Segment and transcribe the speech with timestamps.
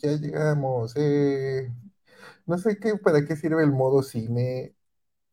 [0.00, 0.94] ya llegamos.
[0.96, 1.70] eh.
[2.46, 4.74] No sé qué, para qué sirve el modo cine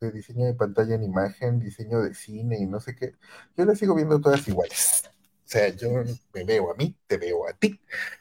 [0.02, 3.14] de diseño de pantalla en imagen, diseño de cine y no sé qué.
[3.58, 5.04] Yo las sigo viendo todas iguales.
[5.46, 5.90] O sea, yo
[6.34, 7.80] me veo a mí, te veo a ti.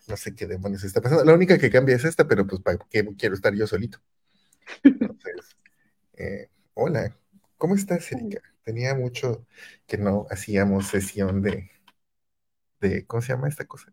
[0.09, 1.25] No sé qué demonios está pasando.
[1.25, 3.98] La única que cambia es esta, pero pues para qué quiero estar yo solito.
[5.02, 5.57] Entonces,
[6.14, 7.16] eh, hola,
[7.59, 8.43] ¿cómo estás, Erika?
[8.69, 9.46] Tenía mucho
[9.87, 11.71] que no hacíamos sesión de,
[12.81, 13.93] de ¿cómo se llama esta cosa?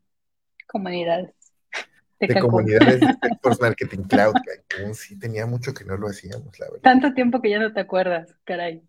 [0.68, 1.34] Comunidades.
[2.28, 4.38] De, comunidades de Salesforce Marketing Cloud.
[4.44, 4.94] Cancún.
[4.96, 6.88] Sí, tenía mucho que no lo hacíamos, la verdad.
[6.88, 8.82] Tanto tiempo que ya no te acuerdas, caray.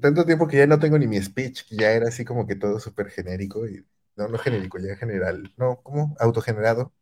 [0.00, 2.56] Tanto tiempo que ya no tengo ni mi speech, que ya era así como que
[2.56, 3.86] todo súper genérico y
[4.16, 5.52] no, no genérico, ya general.
[5.56, 6.16] No, ¿cómo?
[6.18, 6.92] Autogenerado.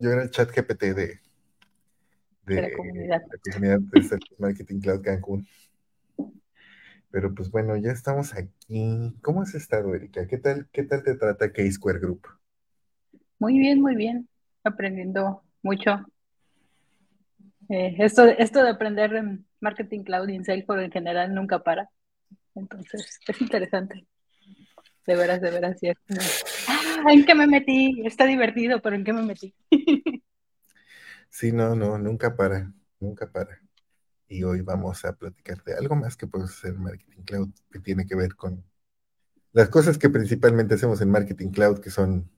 [0.00, 1.20] Yo era el chat GPT de,
[2.46, 3.22] de, De la comunidad.
[3.30, 5.46] la comunidad de Salesforce Marketing Cloud Cancún.
[7.10, 9.14] Pero pues bueno, ya estamos aquí.
[9.20, 10.26] ¿Cómo has estado, Erika?
[10.26, 12.26] ¿Qué tal, qué tal te trata K-Square Group?
[13.38, 14.28] Muy bien, muy bien.
[14.62, 16.04] Aprendiendo mucho.
[17.68, 21.90] Eh, esto, esto de aprender en marketing cloud y en Salesforce en general nunca para.
[22.54, 24.06] Entonces, es interesante.
[25.06, 26.20] De veras, de veras, como,
[26.68, 28.02] ah, ¿en qué me metí?
[28.04, 29.54] Está divertido, pero ¿en qué me metí?
[31.32, 33.60] Sí, no, no, nunca para, nunca para.
[34.30, 37.80] Y hoy vamos a platicar de algo más que podemos hacer en Marketing Cloud, que
[37.80, 38.64] tiene que ver con
[39.52, 42.30] las cosas que principalmente hacemos en Marketing Cloud, que son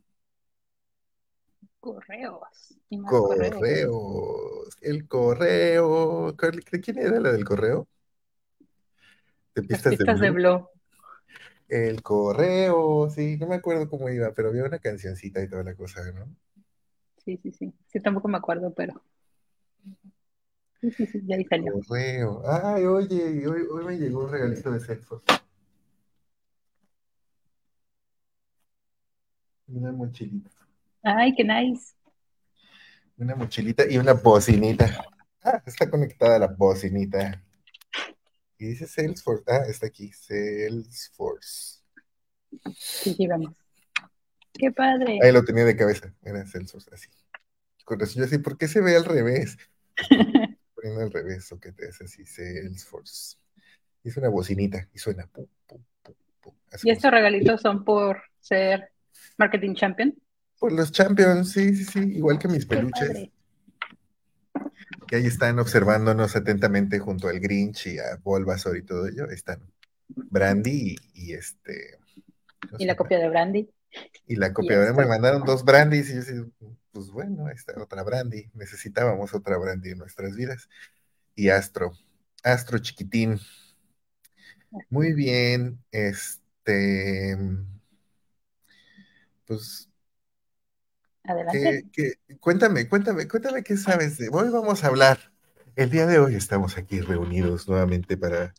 [1.80, 2.78] Correos.
[2.88, 4.78] y más correos.
[4.80, 6.32] El correo.
[6.32, 7.86] ¿De quién era la del correo?
[9.54, 10.48] De pistas de pistas de Blue.
[10.48, 10.68] Blue.
[11.68, 15.74] El correo, sí, no me acuerdo cómo iba, pero había una cancioncita y toda la
[15.74, 16.24] cosa, ¿no?
[17.24, 17.74] Sí, sí, sí.
[17.86, 19.02] Sí, tampoco me acuerdo, pero.
[20.82, 21.74] Sí, sí, sí, ya ahí salió.
[21.86, 22.42] Correo.
[22.44, 25.24] Ay, oye, hoy, hoy me llegó un regalito de Salesforce.
[29.68, 30.50] Una mochilita.
[31.04, 31.94] Ay, qué nice.
[33.16, 35.04] Una mochilita y una bocinita.
[35.44, 37.40] Ah, está conectada la bocinita.
[38.58, 39.44] Y dice Salesforce.
[39.46, 40.10] Ah, está aquí.
[40.12, 41.78] Salesforce.
[42.74, 43.54] Sí, sí, vamos.
[44.52, 45.20] Qué padre.
[45.22, 46.12] Ahí lo tenía de cabeza.
[46.22, 47.08] Era Salesforce, así.
[47.84, 49.56] Con eso yo así, ¿por qué se ve al revés?
[50.82, 53.36] Poniendo al revés, o que te hace así, Salesforce.
[54.02, 55.28] Hizo una bocinita y suena.
[55.28, 56.54] Pum, pum, pum, pum.
[56.72, 58.90] Así ¿Y estos regalitos son por ser
[59.38, 60.20] marketing champion?
[60.58, 63.30] Por los champions, sí, sí, sí, igual que mis peluches,
[65.06, 69.60] que ahí están observándonos atentamente junto al Grinch y a Bulbasaur y todo ello, están
[70.08, 71.98] Brandy y, y este...
[72.60, 73.70] ¿cómo se Y la copia de Brandy.
[74.26, 76.46] Y la copia, ahora me mandaron dos Brandys y yo
[76.92, 80.68] pues bueno, esta otra Brandy, necesitábamos otra Brandy en nuestras vidas.
[81.34, 81.92] Y Astro,
[82.44, 83.40] Astro chiquitín.
[84.90, 87.36] Muy bien, este,
[89.46, 89.88] pues
[91.24, 91.84] Adelante.
[91.92, 94.28] ¿Qué- qué- cuéntame, cuéntame, cuéntame qué sabes de.
[94.32, 95.32] Hoy vamos a hablar.
[95.76, 98.52] El día de hoy estamos aquí reunidos nuevamente para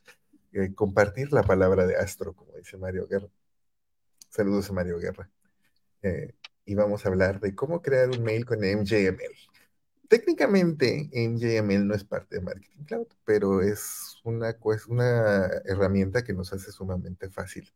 [0.53, 3.27] eh, compartir la palabra de Astro, como dice Mario Guerra.
[4.29, 5.29] Saludos a Mario Guerra.
[6.03, 6.33] Eh,
[6.65, 9.35] y vamos a hablar de cómo crear un mail con MJML.
[10.09, 16.33] Técnicamente, MJML no es parte de Marketing Cloud, pero es una, cues- una herramienta que
[16.33, 17.71] nos hace sumamente fácil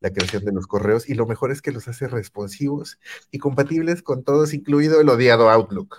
[0.00, 2.98] la creación de los correos y lo mejor es que los hace responsivos
[3.30, 5.98] y compatibles con todos, incluido el odiado Outlook.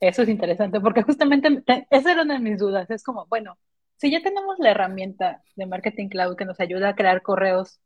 [0.00, 2.90] Eso es interesante, porque justamente te- esa era una de mis dudas.
[2.90, 3.58] Es como, bueno,
[3.96, 7.80] si ya tenemos la herramienta de Marketing Cloud que nos ayuda a crear correos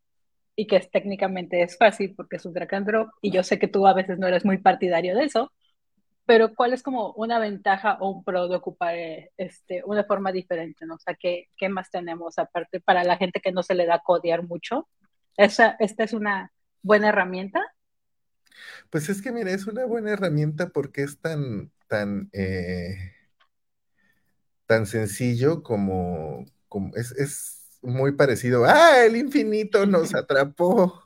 [0.56, 3.58] y que es, técnicamente es fácil porque es un drag and drop, y yo sé
[3.58, 5.52] que tú a veces no eres muy partidario de eso,
[6.26, 10.32] pero ¿cuál es como una ventaja o un pro de ocupar eh, este, una forma
[10.32, 10.94] diferente, ¿no?
[10.94, 14.00] O sea, ¿qué, qué más tenemos aparte para la gente que no se le da
[14.00, 14.88] codear mucho?
[15.36, 16.52] Esa, esta es una
[16.82, 17.60] buena herramienta.
[18.90, 22.96] Pues es que, mira, es una buena herramienta porque es tan, tan, eh,
[24.66, 28.64] tan sencillo como, como es, es muy parecido.
[28.64, 31.02] ¡Ah, el infinito nos atrapó!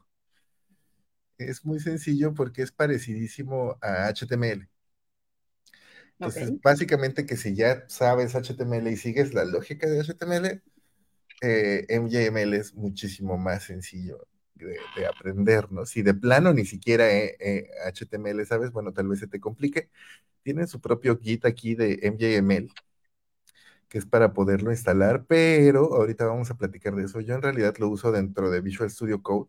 [1.39, 4.69] Es muy sencillo porque es parecidísimo a HTML.
[6.19, 10.63] Entonces, básicamente que si ya sabes HTML y sigues la lógica de HTML,
[11.43, 15.85] eh, MJML es muchísimo más sencillo de, de aprender, ¿no?
[15.87, 19.91] Si de plano ni siquiera eh, eh, HTML sabes, bueno, tal vez se te complique.
[20.43, 22.71] Tienen su propio Git aquí de MJML,
[23.89, 27.21] que es para poderlo instalar, pero ahorita vamos a platicar de eso.
[27.21, 29.49] Yo en realidad lo uso dentro de Visual Studio Code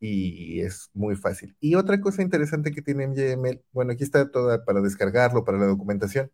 [0.00, 1.56] y es muy fácil.
[1.60, 5.66] Y otra cosa interesante que tiene MJML, bueno, aquí está toda para descargarlo, para la
[5.66, 6.30] documentación.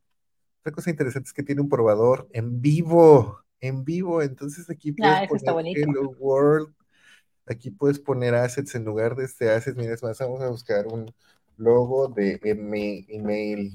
[0.60, 3.40] Otra cosa interesante es que tiene un probador en vivo.
[3.60, 4.22] en vivo.
[4.22, 5.76] Entonces aquí puedes Ah, poner.
[5.78, 6.74] Hello World,
[7.46, 9.76] aquí puedes poner assets en lugar de este assets.
[9.76, 11.12] Mira, es más, vamos a buscar un
[11.56, 12.40] logo de
[13.08, 13.72] email.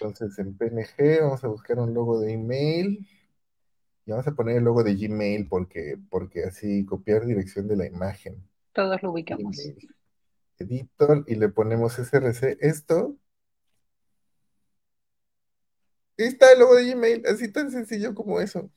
[0.00, 3.08] Entonces en PNG vamos a buscar un logo de email
[4.04, 7.86] y vamos a poner el logo de Gmail porque, porque así copiar dirección de la
[7.86, 8.46] imagen.
[8.72, 9.56] Todos lo ubicamos.
[9.56, 9.94] Gmail.
[10.58, 12.56] Editor y le ponemos src.
[12.60, 13.16] Esto
[16.16, 18.70] está el logo de Gmail, así tan sencillo como eso.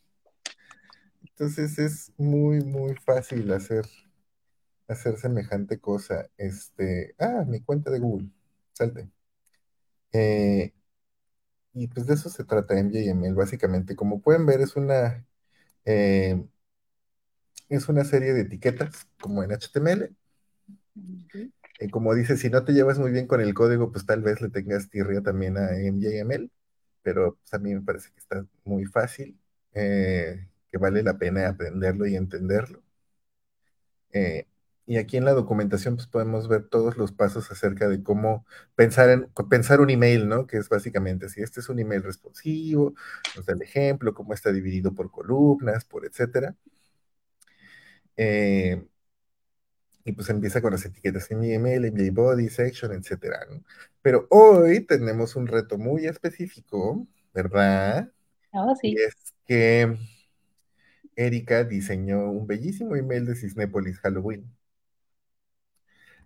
[1.22, 3.86] Entonces es muy, muy fácil hacer,
[4.88, 6.30] hacer semejante cosa.
[6.38, 8.30] Este, ah, mi cuenta de Google,
[8.74, 9.10] salte.
[10.12, 10.74] Eh,
[11.74, 13.96] y pues de eso se trata MJML, básicamente.
[13.96, 15.26] Como pueden ver, es una,
[15.86, 16.44] eh,
[17.70, 20.16] es una serie de etiquetas, como en HTML.
[21.80, 24.42] Eh, como dice, si no te llevas muy bien con el código, pues tal vez
[24.42, 26.52] le tengas tirria también a MJML,
[27.04, 29.40] pero pues, a mí me parece que está muy fácil,
[29.74, 32.84] eh, que vale la pena aprenderlo y entenderlo.
[34.90, 39.12] Y aquí en la documentación pues podemos ver todos los pasos acerca de cómo pensar,
[39.12, 40.48] en, pensar un email, ¿no?
[40.48, 42.96] Que es básicamente, si este es un email responsivo,
[43.36, 46.56] nos da el ejemplo, cómo está dividido por columnas, por etcétera.
[48.18, 48.84] Eh,
[50.06, 53.64] y pues empieza con las etiquetas en mi email, en mi body, section, etcétera, ¿no?
[54.02, 58.12] Pero hoy tenemos un reto muy específico, ¿verdad?
[58.54, 58.94] Oh, sí.
[58.94, 60.00] Y es que
[61.16, 64.52] Erika diseñó un bellísimo email de Cisnépolis Halloween.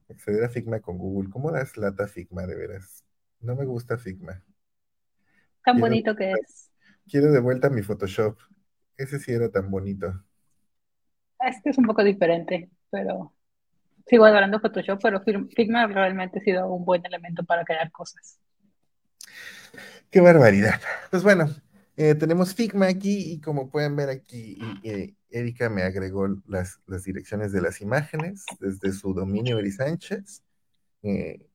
[0.10, 1.30] Acceder a Figma con Google.
[1.30, 3.04] ¿Cómo das lata Figma, de veras?
[3.40, 4.44] No me gusta Figma.
[5.64, 6.72] Tan quiero, bonito que es.
[7.10, 8.38] Quiero de vuelta mi Photoshop.
[8.98, 10.24] Ese sí era tan bonito.
[11.40, 13.34] Este es un poco diferente, pero
[14.06, 18.40] sigo adorando Photoshop, pero Figma realmente ha sido un buen elemento para crear cosas.
[20.10, 20.80] Qué barbaridad.
[21.10, 21.50] Pues bueno,
[21.98, 27.04] eh, tenemos Figma aquí y como pueden ver aquí, eh, Erika me agregó las, las,
[27.04, 30.44] direcciones de las imágenes desde su dominio Eri Sánchez.
[31.02, 31.48] Eh,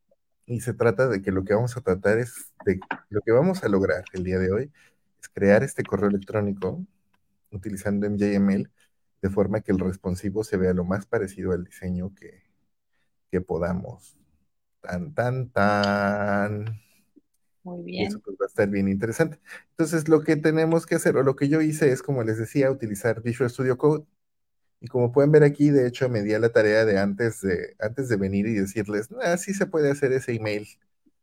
[0.47, 2.81] y se trata de que lo que vamos a tratar es de
[3.11, 4.73] lo que vamos a lograr el día de hoy
[5.21, 6.85] es crear este correo electrónico
[7.51, 8.71] utilizando MJML
[9.23, 12.45] de forma que el responsivo se vea lo más parecido al diseño que,
[13.31, 14.17] que podamos.
[14.81, 16.81] Tan, tan, tan.
[17.69, 18.05] Muy bien.
[18.05, 19.39] Y eso pues, va a estar bien interesante.
[19.71, 22.71] Entonces, lo que tenemos que hacer, o lo que yo hice es, como les decía,
[22.71, 24.07] utilizar Visual Studio Code.
[24.81, 27.77] Y como pueden ver aquí, de hecho, me di a la tarea de antes de,
[27.81, 30.69] antes de venir y decirles, ah, sí se puede hacer ese email,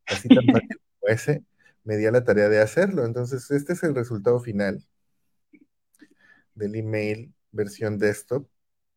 [0.06, 0.38] así tan
[0.70, 1.44] fácil como ese,
[1.84, 3.06] me di a la tarea de hacerlo.
[3.06, 4.86] Entonces, este es el resultado final
[6.54, 8.48] del email versión desktop.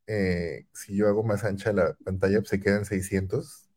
[0.07, 3.68] Eh, si yo hago más ancha la pantalla, pues se quedan 600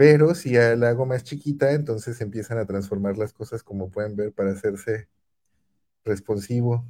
[0.00, 4.16] pero si ya la hago más chiquita, entonces empiezan a transformar las cosas, como pueden
[4.16, 5.08] ver, para hacerse
[6.06, 6.86] responsivo.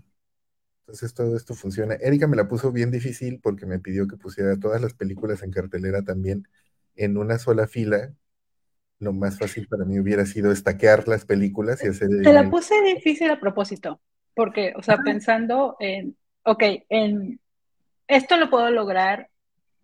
[0.83, 1.95] Entonces todo esto funciona.
[1.95, 5.51] Erika me la puso bien difícil porque me pidió que pusiera todas las películas en
[5.51, 6.47] cartelera también
[6.95, 8.15] en una sola fila.
[9.01, 12.11] Lo más fácil para mí hubiera sido estaquear las películas y hacer...
[12.23, 14.01] Te la puse difícil a propósito,
[14.37, 17.41] porque, o sea, pensando en, ok, en
[18.07, 19.31] esto lo puedo lograr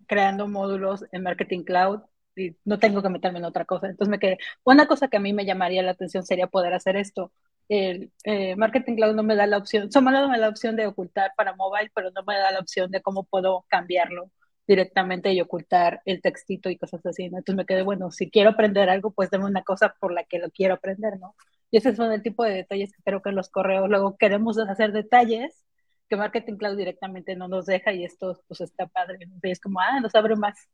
[0.06, 2.02] creando módulos en Marketing Cloud,
[2.36, 3.86] y no tengo que meterme en otra cosa.
[3.88, 6.96] Entonces me quedé, una cosa que a mí me llamaría la atención sería poder hacer
[6.96, 7.32] esto.
[7.68, 10.86] El eh, Marketing Cloud no me da la opción, solo me da la opción de
[10.86, 14.30] ocultar para mobile, pero no me da la opción de cómo puedo cambiarlo
[14.66, 17.38] directamente y ocultar el textito y cosas así, ¿no?
[17.38, 20.38] Entonces me quedé, bueno, si quiero aprender algo, pues dame una cosa por la que
[20.38, 21.36] lo quiero aprender, ¿no?
[21.70, 24.58] Y ese son el tipo de detalles que creo que en los correos luego queremos
[24.58, 25.64] hacer detalles
[26.08, 29.38] que Marketing Cloud directamente no nos deja y esto pues está padre, ¿no?
[29.42, 30.68] Y es como, ah, nos abre más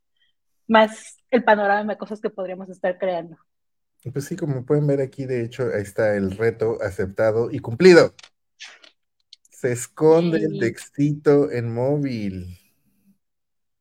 [0.67, 3.37] más el panorama de cosas que podríamos estar creando.
[4.11, 8.13] Pues sí, como pueden ver aquí, de hecho, ahí está el reto aceptado y cumplido.
[9.49, 10.45] Se esconde sí.
[10.45, 12.57] el textito en móvil,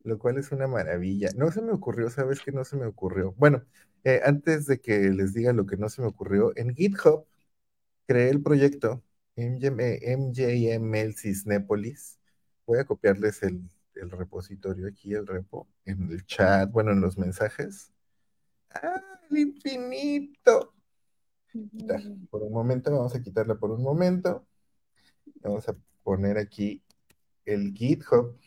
[0.05, 1.31] lo cual es una maravilla.
[1.37, 3.35] No se me ocurrió, ¿sabes qué no se me ocurrió?
[3.37, 3.65] Bueno,
[4.05, 7.27] eh, antes de que les diga lo que no se me ocurrió, en GitHub
[8.07, 9.03] creé el proyecto
[9.37, 12.19] MJML Cisnépolis.
[12.67, 17.19] Voy a copiarles el, el repositorio aquí, el repo, en el chat, bueno, en los
[17.19, 17.93] mensajes.
[18.71, 20.75] ¡Ah, el infinito!
[21.51, 22.01] Quitar.
[22.31, 24.47] Por un momento, vamos a quitarla por un momento.
[25.43, 26.83] Vamos a poner aquí
[27.45, 28.39] el GitHub,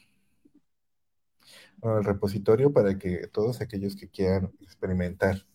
[1.82, 5.46] o el repositorio para que todos aquellos que quieran experimentar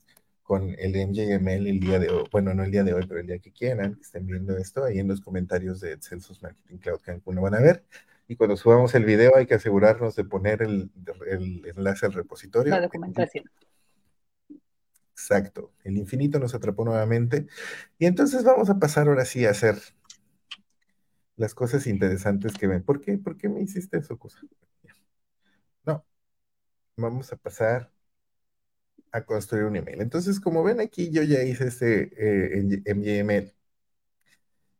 [0.42, 3.26] con el MJML el día de hoy, bueno, no el día de hoy, pero el
[3.26, 7.00] día que quieran, que estén viendo esto, ahí en los comentarios de Celsius Marketing Cloud
[7.00, 7.85] Cancún lo van a ver.
[8.30, 10.92] Y cuando subamos el video hay que asegurarnos de poner el,
[11.26, 12.70] el enlace al repositorio.
[12.70, 13.42] La documentación.
[15.10, 15.72] Exacto.
[15.82, 17.49] El infinito nos atrapó nuevamente.
[17.99, 19.78] Y entonces vamos a pasar ahora sí a hacer
[21.34, 22.84] las cosas interesantes que ven.
[22.84, 23.18] ¿Por qué?
[23.18, 24.38] ¿Por qué me hiciste eso, cosa?
[25.84, 26.06] No,
[26.96, 27.90] vamos a pasar
[29.10, 30.00] a construir un email.
[30.02, 33.52] Entonces, como ven aquí, yo ya hice este eh, MYML.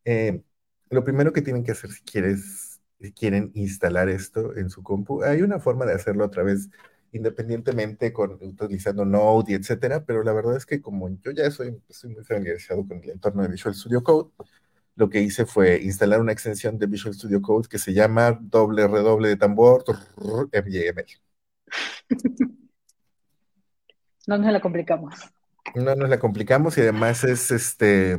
[0.05, 0.41] Eh,
[0.89, 2.70] lo primero que tienen que hacer si quieres,
[3.15, 6.69] quieren instalar esto en su compu, hay una forma de hacerlo a través
[7.13, 11.81] independientemente con utilizando Node y etcétera, pero la verdad es que como yo ya soy,
[11.89, 14.31] soy muy familiarizado con el entorno de Visual Studio Code,
[14.97, 18.87] lo que hice fue instalar una extensión de Visual Studio Code que se llama doble
[18.87, 19.85] redoble de tambor
[20.53, 21.07] MYML.
[24.27, 25.15] No nos la complicamos.
[25.75, 28.17] No nos la complicamos y además es este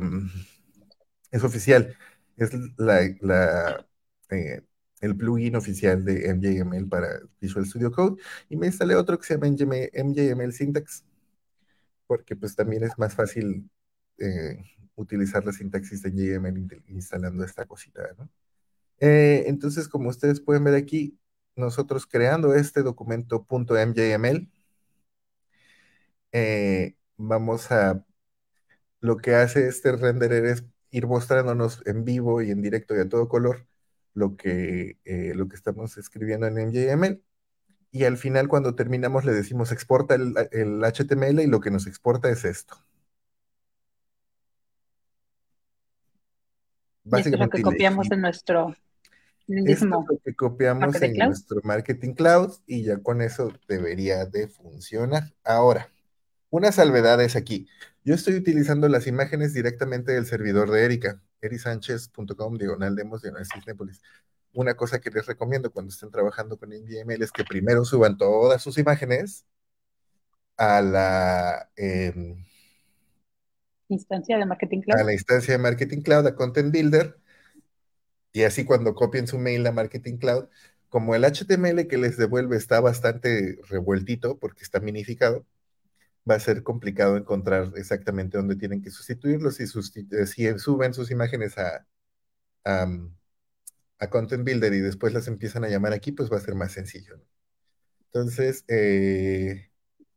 [1.30, 1.96] es oficial.
[2.36, 3.86] Es la, la
[4.30, 4.62] eh,
[5.02, 9.34] el plugin oficial de MJML para Visual Studio Code y me instalé otro que se
[9.34, 11.04] llama MJML Syntax
[12.06, 13.70] porque pues también es más fácil
[14.18, 14.58] eh,
[14.96, 18.28] utilizar la sintaxis de MJML instalando esta cosita, ¿no?
[19.00, 21.18] Eh, entonces, como ustedes pueden ver aquí,
[21.56, 24.48] nosotros creando este documento .mjml,
[26.32, 28.04] eh, vamos a,
[29.00, 33.08] lo que hace este renderer es ir mostrándonos en vivo y en directo y a
[33.08, 33.66] todo color
[34.14, 37.22] lo que, eh, lo que estamos escribiendo en MJML.
[37.90, 41.86] Y al final, cuando terminamos, le decimos exporta el, el HTML y lo que nos
[41.86, 42.76] exporta es esto.
[47.04, 47.58] Básicamente.
[47.58, 48.74] es lo que copiamos en nuestro
[49.48, 54.48] esto es lo que copiamos en nuestro Marketing Cloud y ya con eso debería de
[54.48, 55.34] funcionar.
[55.44, 55.88] Ahora,
[56.50, 57.68] una salvedad es aquí.
[58.04, 63.46] Yo estoy utilizando las imágenes directamente del servidor de Erika, erisánchez.com, diagonal demos, diagonal
[64.54, 68.62] Una cosa que les recomiendo cuando estén trabajando con NVML es que primero suban todas
[68.62, 69.44] sus imágenes
[70.56, 72.44] a la em,
[73.88, 75.00] instancia de Marketing Cloud.
[75.00, 77.18] A la instancia de Marketing Cloud, a Content Builder,
[78.32, 80.48] y así cuando copien su mail a Marketing Cloud,
[80.88, 85.46] como el HTML que les devuelve está bastante revueltito porque está minificado,
[86.28, 89.56] va a ser complicado encontrar exactamente dónde tienen que sustituirlos.
[89.56, 91.86] Si, eh, si suben sus imágenes a,
[92.64, 96.72] a, Content Builder y después las empiezan a llamar aquí, pues va a ser más
[96.72, 97.20] sencillo.
[98.06, 99.70] Entonces, eh,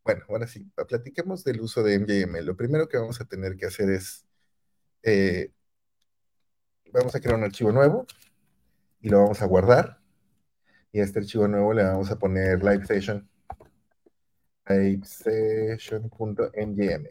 [0.04, 2.46] bueno, ahora sí, platiquemos del uso de MJML.
[2.46, 4.26] Lo primero que vamos a tener que hacer es
[5.04, 5.52] eh,
[6.92, 8.08] vamos a crear un archivo nuevo
[9.02, 10.00] y lo vamos a guardar.
[10.92, 13.30] Y a este archivo nuevo le vamos a poner live session,
[14.68, 17.10] livesession.mjml.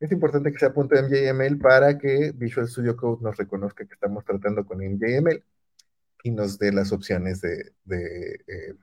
[0.00, 4.64] Es importante que sea .mjml para que Visual Studio Code nos reconozca que estamos tratando
[4.64, 5.44] con MJML
[6.22, 8.74] y nos dé las opciones de, eh,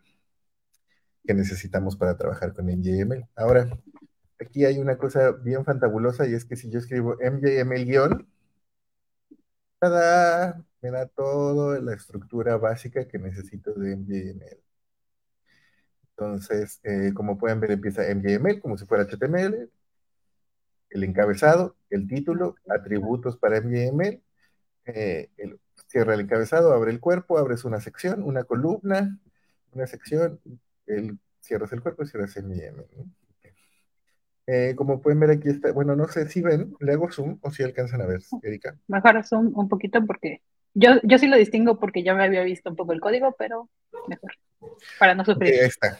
[1.25, 3.27] que necesitamos para trabajar con MJML.
[3.35, 3.67] Ahora,
[4.39, 8.27] aquí hay una cosa bien fantabulosa y es que si yo escribo MJML-
[10.81, 14.66] me da toda la estructura básica que necesito de MJML.
[16.17, 19.69] Entonces, eh, como pueden ver, empieza MJML como si fuera HTML,
[20.89, 24.23] el encabezado, el título, atributos para MJML,
[24.85, 25.29] eh,
[25.87, 29.19] cierra el encabezado, abre el cuerpo, abres una sección, una columna,
[29.73, 30.39] una sección,
[30.87, 32.87] el, cierras el cuerpo y cierras MJML.
[34.47, 37.51] Eh, como pueden ver aquí está, bueno, no sé si ven, le hago zoom o
[37.51, 38.75] si alcanzan a ver, Erika.
[38.87, 40.41] Mejor zoom un poquito porque
[40.73, 43.69] yo, yo sí lo distingo porque ya me había visto un poco el código, pero
[44.07, 44.31] mejor,
[44.99, 45.53] para no sufrir.
[45.53, 45.99] ahí está,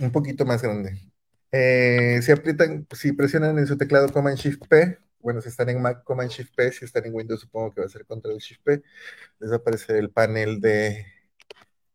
[0.00, 0.98] un poquito más grande.
[1.52, 5.80] Eh, si aprietan, si presionan en su teclado Command Shift P, bueno, si están en
[5.80, 8.62] Mac Command Shift P, si están en Windows supongo que va a ser Control Shift
[8.62, 8.82] P,
[9.38, 11.06] les va a aparecer el panel de,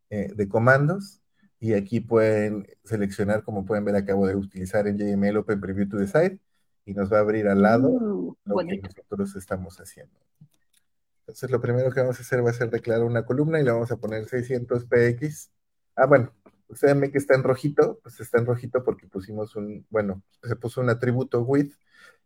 [0.09, 1.21] eh, de comandos
[1.59, 5.97] y aquí pueden seleccionar, como pueden ver, acabo de utilizar en JML Open Preview to
[5.97, 6.39] the Site
[6.85, 10.17] y nos va a abrir al lado uh, lo que nosotros estamos haciendo.
[11.19, 13.71] Entonces lo primero que vamos a hacer va a ser declarar una columna y le
[13.71, 15.49] vamos a poner 600px.
[16.01, 16.31] Ah, bueno,
[16.69, 20.79] ustedes que está en rojito, pues está en rojito porque pusimos un, bueno, se puso
[20.81, 21.73] un atributo width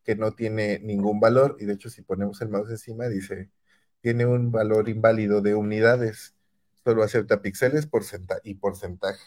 [0.03, 3.49] que no tiene ningún valor y de hecho si ponemos el mouse encima dice,
[4.01, 6.35] tiene un valor inválido de unidades
[6.83, 7.87] solo acepta píxeles
[8.43, 9.23] y porcentaje.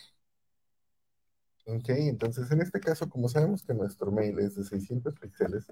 [1.67, 5.67] Ok, entonces en este caso, como sabemos que nuestro mail es de 600 píxeles,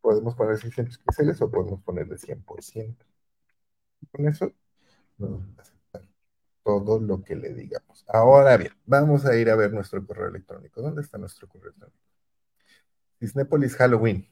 [0.00, 3.04] podemos poner 600 píxeles o podemos ponerle 100%.
[4.12, 4.52] Con eso
[5.18, 5.75] aceptar
[6.66, 8.04] todo lo que le digamos.
[8.08, 10.82] Ahora bien, vamos a ir a ver nuestro correo electrónico.
[10.82, 11.98] ¿Dónde está nuestro correo electrónico?
[13.20, 14.28] Disneypolis Halloween.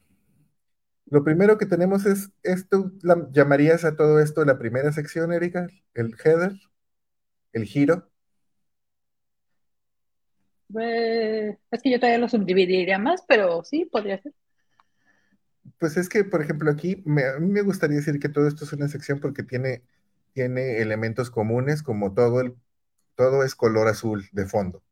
[1.05, 2.91] Lo primero que tenemos es esto,
[3.31, 5.67] ¿llamarías a todo esto la primera sección, Erika?
[5.93, 6.53] ¿El header?
[7.55, 8.11] el giro?
[10.67, 14.33] Pues, es que yo todavía lo subdividiría más, pero sí, podría ser.
[15.79, 18.65] Pues es que, por ejemplo, aquí me, a mí me gustaría decir que todo esto
[18.65, 19.83] es una sección porque tiene,
[20.35, 22.55] tiene elementos comunes como todo el,
[23.15, 24.83] todo es color azul de fondo.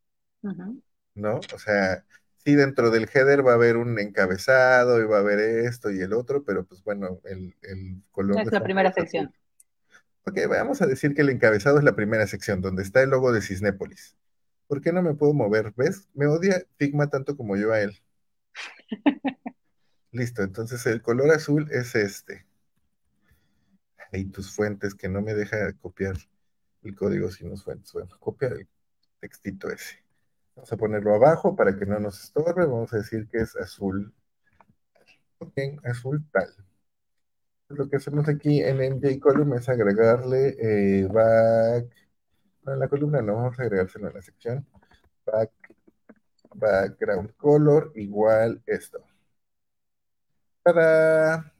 [1.15, 1.47] ¿no?
[1.53, 2.05] O sea,
[2.37, 6.01] sí dentro del header va a haber un encabezado y va a haber esto y
[6.01, 9.03] el otro, pero pues bueno, el, el color de Es la primera azul.
[9.03, 9.33] sección.
[10.25, 13.31] Ok, vamos a decir que el encabezado es la primera sección, donde está el logo
[13.33, 14.15] de Cisnépolis.
[14.67, 15.73] ¿Por qué no me puedo mover?
[15.75, 16.09] ¿Ves?
[16.13, 18.01] Me odia Figma tanto como yo a él.
[20.13, 22.45] Listo, entonces el color azul es este.
[24.13, 26.15] Y tus fuentes, que no me deja copiar
[26.83, 27.91] el código sin los fuentes.
[27.93, 28.67] Bueno, copia el
[29.19, 30.03] textito ese.
[30.55, 32.65] Vamos a ponerlo abajo para que no nos estorbe.
[32.65, 34.13] Vamos a decir que es azul.
[35.39, 35.53] Ok,
[35.83, 36.49] azul tal.
[37.69, 41.87] Lo que hacemos aquí en MJ Column es agregarle eh, back.
[42.63, 44.67] No, en la columna no, vamos a agregárselo en la sección.
[45.25, 45.51] Back,
[46.55, 49.03] background color igual esto.
[50.61, 51.53] Para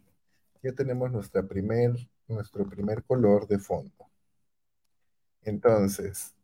[0.63, 1.91] ya tenemos nuestra primer,
[2.27, 4.09] nuestro primer color de fondo.
[5.41, 6.35] Entonces,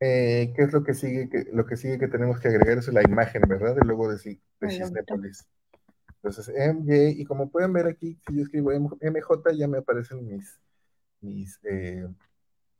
[0.00, 1.28] eh, ¿qué es lo que sigue?
[1.28, 3.74] Que, lo que sigue que tenemos que agregar es la imagen, ¿verdad?
[3.74, 4.70] Del logo de, de.
[4.70, 5.46] Cisnépolis.
[6.22, 10.60] Entonces, MJ, y como pueden ver aquí, si yo escribo MJ, ya me aparecen mis,
[11.20, 12.06] mis, eh,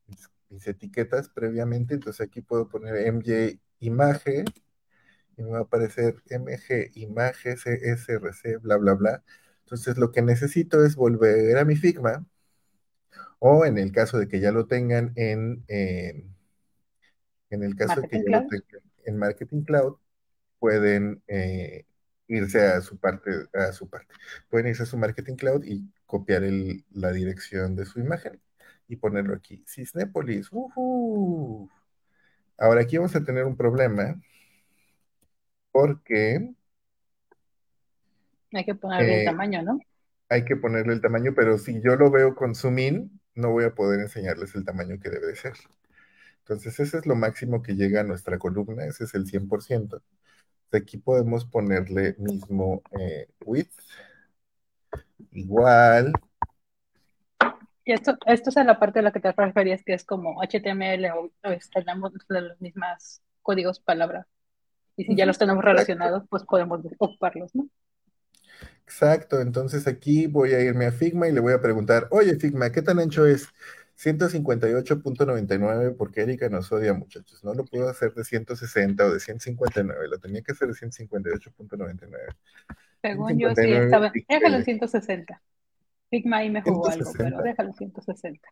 [0.07, 1.95] mis, mis etiquetas previamente.
[1.95, 4.45] Entonces aquí puedo poner MJ imagen
[5.37, 9.25] y me va a aparecer MG imagen CSRC, bla, bla, bla.
[9.71, 12.27] Entonces lo que necesito es volver a mi Figma
[13.39, 16.27] o en el caso de que ya lo tengan en, eh,
[17.51, 19.97] en el caso de que ya lo tengan en Marketing Cloud,
[20.59, 21.85] pueden eh,
[22.27, 24.13] irse a su parte, a su parte.
[24.49, 28.41] Pueden irse a su Marketing Cloud y copiar el, la dirección de su imagen
[28.89, 29.65] y ponerlo aquí.
[29.69, 30.51] Cisnépolis.
[32.59, 34.21] Ahora aquí vamos a tener un problema
[35.71, 36.55] porque
[38.53, 39.81] Hay que ponerle el eh, tamaño, ¿no?
[40.31, 43.65] hay que ponerle el tamaño, pero si yo lo veo con zoom in, no voy
[43.65, 45.55] a poder enseñarles el tamaño que debe de ser.
[46.39, 50.01] Entonces, ese es lo máximo que llega a nuestra columna, ese es el 100%.
[50.73, 53.75] Aquí podemos ponerle mismo eh, width
[55.33, 56.13] igual.
[57.85, 61.11] Y esto, esto es la parte a la que te referías, que es como HTML
[61.11, 64.29] o, o tenemos los mismos códigos palabra.
[64.97, 67.69] Y si ya los tenemos relacionados, pues podemos ocuparlos, ¿no?
[68.85, 72.73] Exacto, entonces aquí voy a irme a Figma y le voy a preguntar, oye Figma,
[72.73, 73.49] ¿qué tan ancho es?
[74.03, 77.45] 158.99 porque Erika nos odia, muchachos.
[77.45, 82.35] No lo puedo hacer de 160 o de 159, lo tenía que hacer de 158.99.
[83.03, 84.13] Según yo, sí, 159 estaba.
[84.29, 84.91] Déjalo en píxeles.
[84.91, 85.43] 160.
[86.09, 87.43] Figma ahí me jugó algo, pero 160.
[87.43, 88.49] déjalo en 160.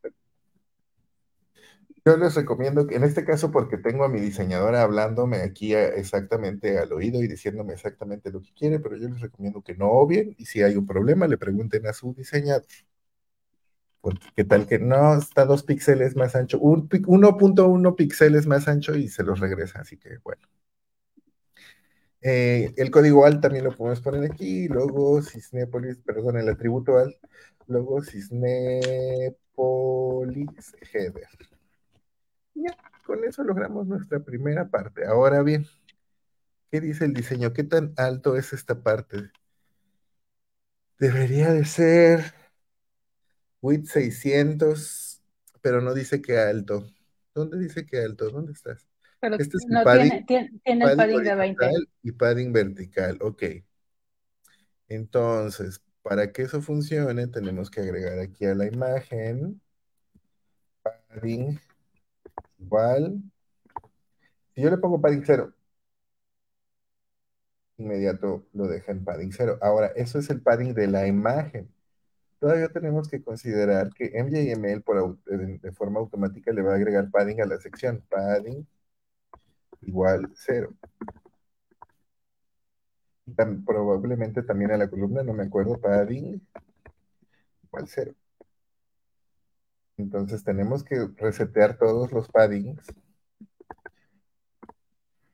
[2.04, 5.88] Yo les recomiendo que en este caso, porque tengo a mi diseñadora hablándome aquí a-
[5.88, 9.90] exactamente al oído y diciéndome exactamente lo que quiere, pero yo les recomiendo que no
[9.90, 12.64] obvien y si hay un problema le pregunten a su diseñador.
[14.00, 18.66] Porque qué tal que no, está dos píxeles más ancho, un pi- 1.1 píxeles más
[18.66, 20.42] ancho y se los regresa, así que bueno.
[22.20, 27.16] Eh, el código AL también lo podemos poner aquí, luego Cisnépolis, perdón, el atributo AL,
[27.68, 29.36] luego Cisnépolis
[30.92, 31.28] header.
[32.62, 35.06] Ya, con eso logramos nuestra primera parte.
[35.06, 35.66] Ahora bien,
[36.70, 37.52] ¿qué dice el diseño?
[37.52, 39.30] ¿Qué tan alto es esta parte?
[40.98, 42.34] Debería de ser
[43.60, 45.22] width 600,
[45.60, 46.86] pero no dice qué alto.
[47.34, 48.30] ¿Dónde dice qué alto?
[48.30, 48.86] ¿Dónde estás?
[49.20, 51.64] Pero Este es no padding, tiene, tiene, tiene el padding de 20.
[51.64, 53.18] horizontal y padding vertical.
[53.20, 53.42] Ok.
[54.88, 59.60] Entonces, para que eso funcione, tenemos que agregar aquí a la imagen
[60.82, 61.60] padding
[62.58, 63.22] igual.
[64.54, 65.54] Si yo le pongo padding 0,
[67.78, 69.58] inmediato lo deja en padding 0.
[69.62, 71.70] Ahora, eso es el padding de la imagen.
[72.40, 77.42] Todavía tenemos que considerar que MJML por, de, forma automática le va a agregar padding
[77.42, 78.02] a la sección.
[78.10, 78.66] Padding
[79.82, 80.74] igual 0.
[83.36, 86.40] Tam- probablemente también a la columna, no me acuerdo, padding
[87.64, 88.14] igual 0.
[89.98, 92.80] Entonces tenemos que resetear todos los paddings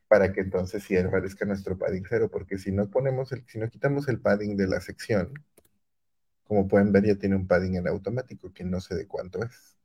[0.07, 3.69] para que entonces sí aparezca nuestro padding 0, porque si no ponemos el, si no
[3.69, 5.33] quitamos el padding de la sección,
[6.43, 9.77] como pueden ver ya tiene un padding en automático que no sé de cuánto es.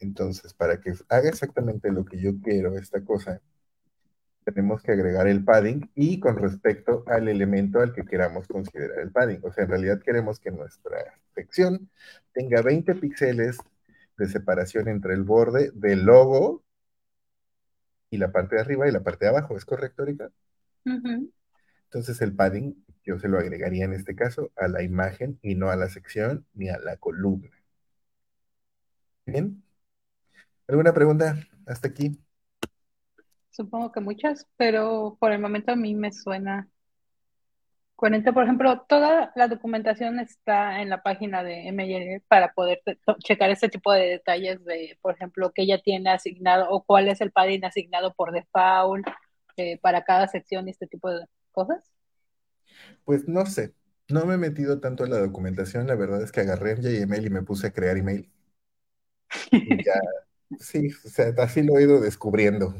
[0.00, 3.40] Entonces, para que haga exactamente lo que yo quiero esta cosa,
[4.44, 9.12] tenemos que agregar el padding y con respecto al elemento al que queramos considerar el
[9.12, 9.40] padding.
[9.44, 10.98] O sea, en realidad queremos que nuestra
[11.34, 11.90] sección
[12.32, 13.58] tenga 20 píxeles
[14.20, 16.62] de separación entre el borde del logo
[18.10, 19.56] y la parte de arriba y la parte de abajo.
[19.56, 20.30] ¿Es correcto, Erika?
[20.84, 25.70] Entonces el padding yo se lo agregaría en este caso a la imagen y no
[25.70, 27.48] a la sección ni a la columna.
[29.24, 29.62] Bien.
[30.68, 32.20] ¿Alguna pregunta hasta aquí?
[33.48, 36.68] Supongo que muchas, pero por el momento a mí me suena
[38.00, 38.32] coherente.
[38.32, 42.82] Por ejemplo, toda la documentación está en la página de ML para poder
[43.22, 47.20] checar este tipo de detalles de, por ejemplo, qué ya tiene asignado o cuál es
[47.20, 49.06] el padding asignado por default
[49.58, 51.84] eh, para cada sección y este tipo de cosas.
[53.04, 53.74] Pues no sé.
[54.08, 55.86] No me he metido tanto en la documentación.
[55.86, 58.30] La verdad es que agarré MJML y me puse a crear email.
[59.52, 60.00] Y ya,
[60.58, 62.74] sí, o sea, así lo he ido descubriendo.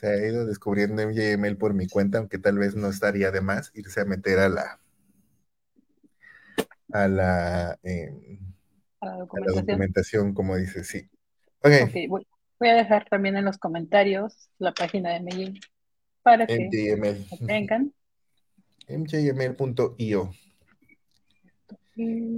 [0.00, 3.42] O sea, he ido descubriendo MJML por mi cuenta, aunque tal vez no estaría de
[3.42, 4.80] más irse a meter a la,
[6.90, 8.38] a la, eh,
[9.02, 10.32] A la a la documentación.
[10.32, 11.06] como dice, sí.
[11.62, 12.26] Ok, Ok, voy,
[12.58, 15.60] voy a dejar también en los comentarios la página de Medellín
[16.22, 17.26] para que MJML.
[17.38, 17.92] la tengan.
[18.88, 20.30] MJML.io.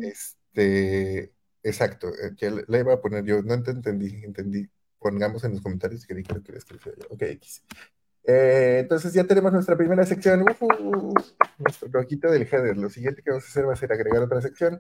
[0.03, 4.69] Este, exacto, eh, le le iba a poner yo, no te entendí, entendí.
[5.03, 7.07] Pongamos en los comentarios que creo que lo escribí yo.
[7.11, 7.65] Ok, X.
[8.25, 10.45] Eh, entonces ya tenemos nuestra primera sección,
[11.59, 12.77] nuestro loguito del header.
[12.77, 14.79] Lo siguiente que vamos a hacer va a ser agregar otra sección.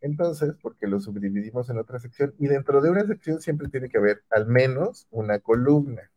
[0.00, 3.98] Entonces, porque lo subdividimos en otra sección, y dentro de una sección siempre tiene que
[3.98, 6.10] haber al menos una columna.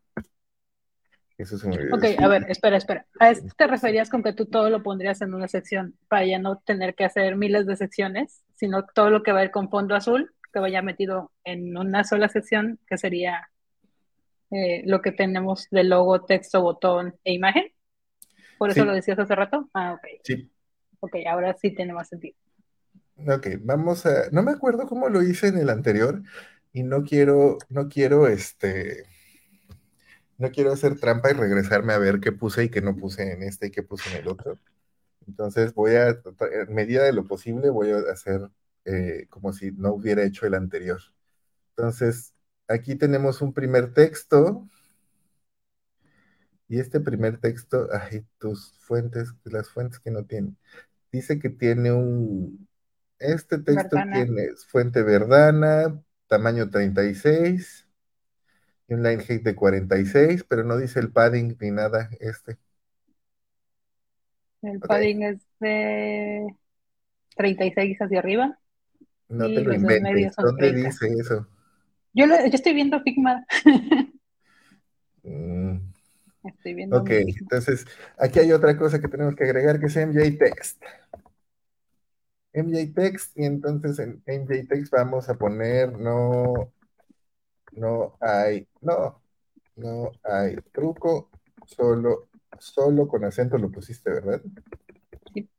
[1.38, 3.06] Eso se me olvidó Ok, a ver, espera, espera.
[3.20, 6.40] ¿A esto te referías con que tú todo lo pondrías en una sección para ya
[6.40, 9.70] no tener que hacer miles de secciones, sino todo lo que va a ir con
[9.70, 13.50] fondo azul, que vaya metido en una sola sección, que sería
[14.52, 17.66] eh, lo que tenemos de logo, texto, botón e imagen?
[18.58, 19.70] ¿Por eso Sí, lo decías hace rato?
[19.74, 20.06] Ah, ok.
[20.24, 20.50] sí.
[21.02, 22.36] Ok, ahora sí tiene más sentido.
[23.28, 24.30] Ok, vamos a.
[24.32, 26.24] No me acuerdo cómo lo hice en el anterior
[26.72, 29.06] y no quiero, no quiero, este,
[30.38, 33.44] no quiero hacer trampa y regresarme a ver qué puse y qué no puse en
[33.44, 34.60] este y qué puse en el otro.
[35.28, 38.42] Entonces voy a, en medida de lo posible, voy a hacer
[38.86, 41.00] eh, como si no hubiera hecho el anterior.
[41.76, 42.34] Entonces,
[42.68, 44.68] aquí tenemos un primer texto
[46.68, 50.58] y este primer texto, ay, tus fuentes, las fuentes que no tienen.
[51.12, 52.68] Dice que tiene un,
[53.20, 57.88] este texto Verdana, tiene fuente Verdana, tamaño 36
[58.88, 62.58] y un line height de 46, pero no dice el padding ni nada este.
[64.64, 66.56] el padding es de
[67.36, 68.60] 36 hacia arriba
[69.34, 70.36] no te lo inventes.
[70.38, 70.90] ¿Dónde 30.
[70.90, 71.48] dice eso?
[72.14, 73.46] Yo, lo- yo estoy viendo Figma,
[75.26, 75.78] Mm,
[76.44, 77.86] estoy viendo ok, entonces
[78.18, 80.82] aquí hay otra cosa que tenemos que agregar que es MJ Text.
[82.54, 86.74] MJ Text, y entonces en MJ Text vamos a poner no,
[87.74, 89.22] no hay, no,
[89.78, 91.30] no hay truco,
[91.68, 94.42] solo, solo con acento lo pusiste, ¿verdad?
[95.34, 95.50] Sí,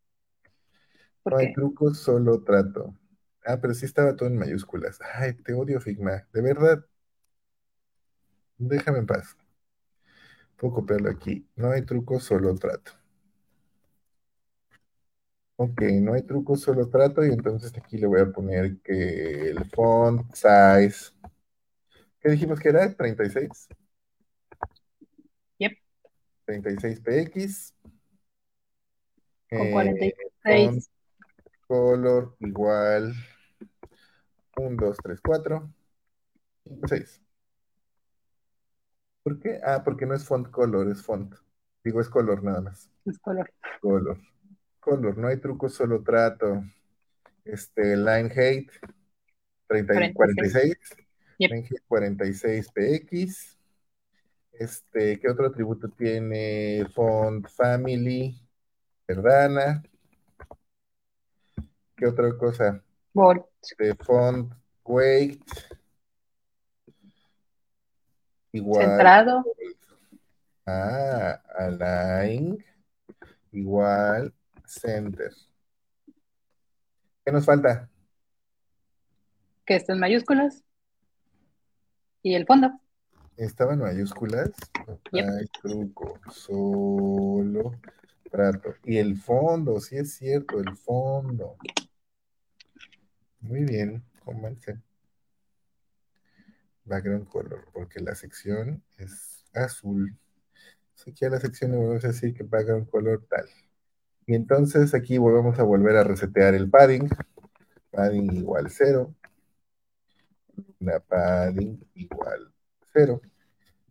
[1.29, 2.95] No hay truco, solo trato.
[3.45, 4.99] Ah, pero sí estaba todo en mayúsculas.
[5.15, 6.27] Ay, te odio, Figma.
[6.33, 6.85] De verdad,
[8.59, 9.37] déjame en paz.
[10.57, 11.47] Puedo copiarlo aquí.
[11.57, 12.93] No hay truco, solo trato.
[15.57, 17.25] Ok, no hay truco, solo trato.
[17.25, 21.13] Y entonces aquí le voy a poner que el font size.
[22.21, 22.93] ¿Qué dijimos que era?
[22.95, 23.69] 36.
[25.59, 25.73] yep,
[26.47, 27.75] 36 px.
[29.51, 30.91] con Eh, font 46
[31.67, 33.15] color igual
[34.57, 35.71] 1, 2, 3, 4,
[36.65, 37.21] 5, 6.
[39.23, 39.61] ¿Por qué?
[39.65, 41.35] Ah, porque no es font color, es font.
[41.83, 42.91] Digo, es color nada más.
[43.05, 43.51] es color.
[43.81, 44.19] Color.
[44.81, 46.63] Color, no hay truco, solo trato.
[47.45, 48.71] Este, line height
[49.67, 50.79] 30 y 46.
[50.79, 51.07] 46.
[51.39, 53.59] Yep, Line height 46 px.
[54.53, 56.87] Este, ¿qué otro atributo tiene?
[56.95, 58.41] Font family,
[59.09, 59.83] Verdana.
[61.97, 62.83] ¿Qué otra cosa?
[63.15, 63.43] Bold,
[63.79, 64.53] De font
[64.85, 65.43] weight
[68.53, 69.45] igual centrado,
[70.67, 72.63] a align
[73.53, 74.35] igual
[74.67, 75.33] center.
[77.25, 77.89] ¿Qué nos falta?
[79.67, 80.63] que está en mayúsculas,
[82.23, 82.71] y el fondo.
[83.37, 84.51] Estaban mayúsculas.
[85.13, 87.73] Yep, truco, solo
[88.31, 88.75] trato.
[88.85, 91.57] Y el fondo, sí es cierto, el fondo.
[93.45, 94.79] Muy bien, cómanse.
[96.87, 100.17] Background color, porque la sección es azul.
[101.07, 103.45] Aquí a la sección le vamos a decir que background color tal.
[104.27, 107.11] Y entonces aquí volvemos a volver a resetear el padding.
[107.91, 109.15] Padding igual 0.
[110.79, 112.51] La padding igual
[112.95, 113.21] 0.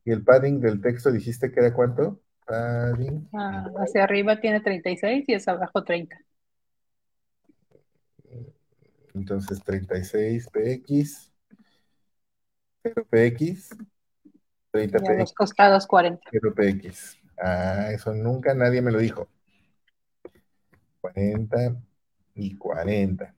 [0.04, 2.20] Y el padding del texto dijiste que era cuánto?
[2.48, 6.18] Padding ah, hacia arriba tiene 36 y hacia abajo 30.
[9.14, 11.32] Entonces 36 px
[12.84, 13.70] 0px,
[14.94, 16.32] Y a 30px, los costados 40.
[16.32, 17.18] 0px.
[17.38, 19.30] Ah, eso nunca nadie me lo dijo.
[21.02, 21.76] 40
[22.36, 23.36] y 40.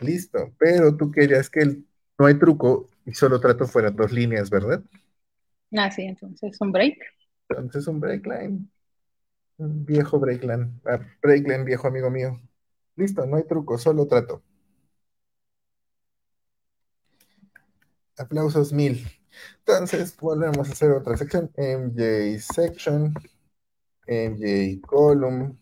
[0.00, 1.86] Listo, pero tú querías que el-
[2.18, 4.82] no hay truco y solo trato fuera dos líneas, ¿verdad?
[5.76, 6.96] Ah, sí, entonces un break.
[7.48, 8.70] Entonces un breakline.
[9.58, 10.80] Un viejo breakline.
[10.86, 12.40] Ah, breakline, viejo amigo mío.
[12.96, 14.42] Listo, no hay truco, solo trato.
[18.16, 19.04] Aplausos mil.
[19.58, 21.50] Entonces, volvemos a hacer otra sección.
[21.56, 23.12] MJ section,
[24.06, 25.58] MJ column.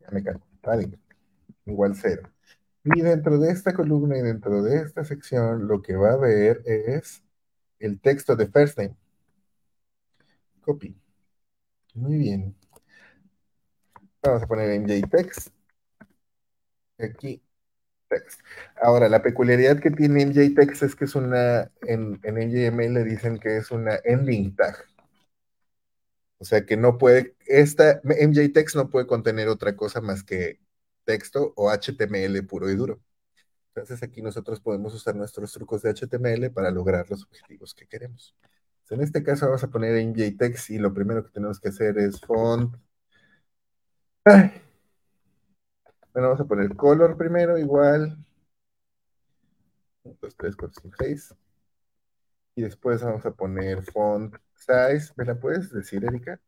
[0.00, 0.98] Ya me cago, padding,
[1.66, 2.22] igual 0.
[2.84, 6.62] Y dentro de esta columna y dentro de esta sección, lo que va a ver
[6.66, 7.22] es
[7.78, 8.96] el texto de first name.
[10.64, 10.96] Copy.
[11.94, 12.56] Muy bien.
[14.22, 15.48] Vamos a poner en JText.
[16.98, 17.42] Aquí,
[18.08, 18.40] text.
[18.80, 23.38] Ahora, la peculiaridad que tiene MJText es que es una, en, en MJML le dicen
[23.38, 24.76] que es una ending tag.
[26.38, 30.60] O sea que no puede, esta MJText no puede contener otra cosa más que
[31.04, 33.00] texto o HTML puro y duro.
[33.74, 38.36] Entonces aquí nosotros podemos usar nuestros trucos de HTML para lograr los objetivos que queremos.
[38.90, 41.98] En este caso vamos a poner en JText y lo primero que tenemos que hacer
[41.98, 42.76] es font.
[44.24, 44.52] Ay.
[46.12, 48.16] Bueno, vamos a poner color primero, igual.
[50.04, 51.34] 1, 2, 3, 4, 5, 6.
[52.56, 55.12] Y después vamos a poner font size.
[55.16, 56.40] ¿Me la puedes decir, Erika?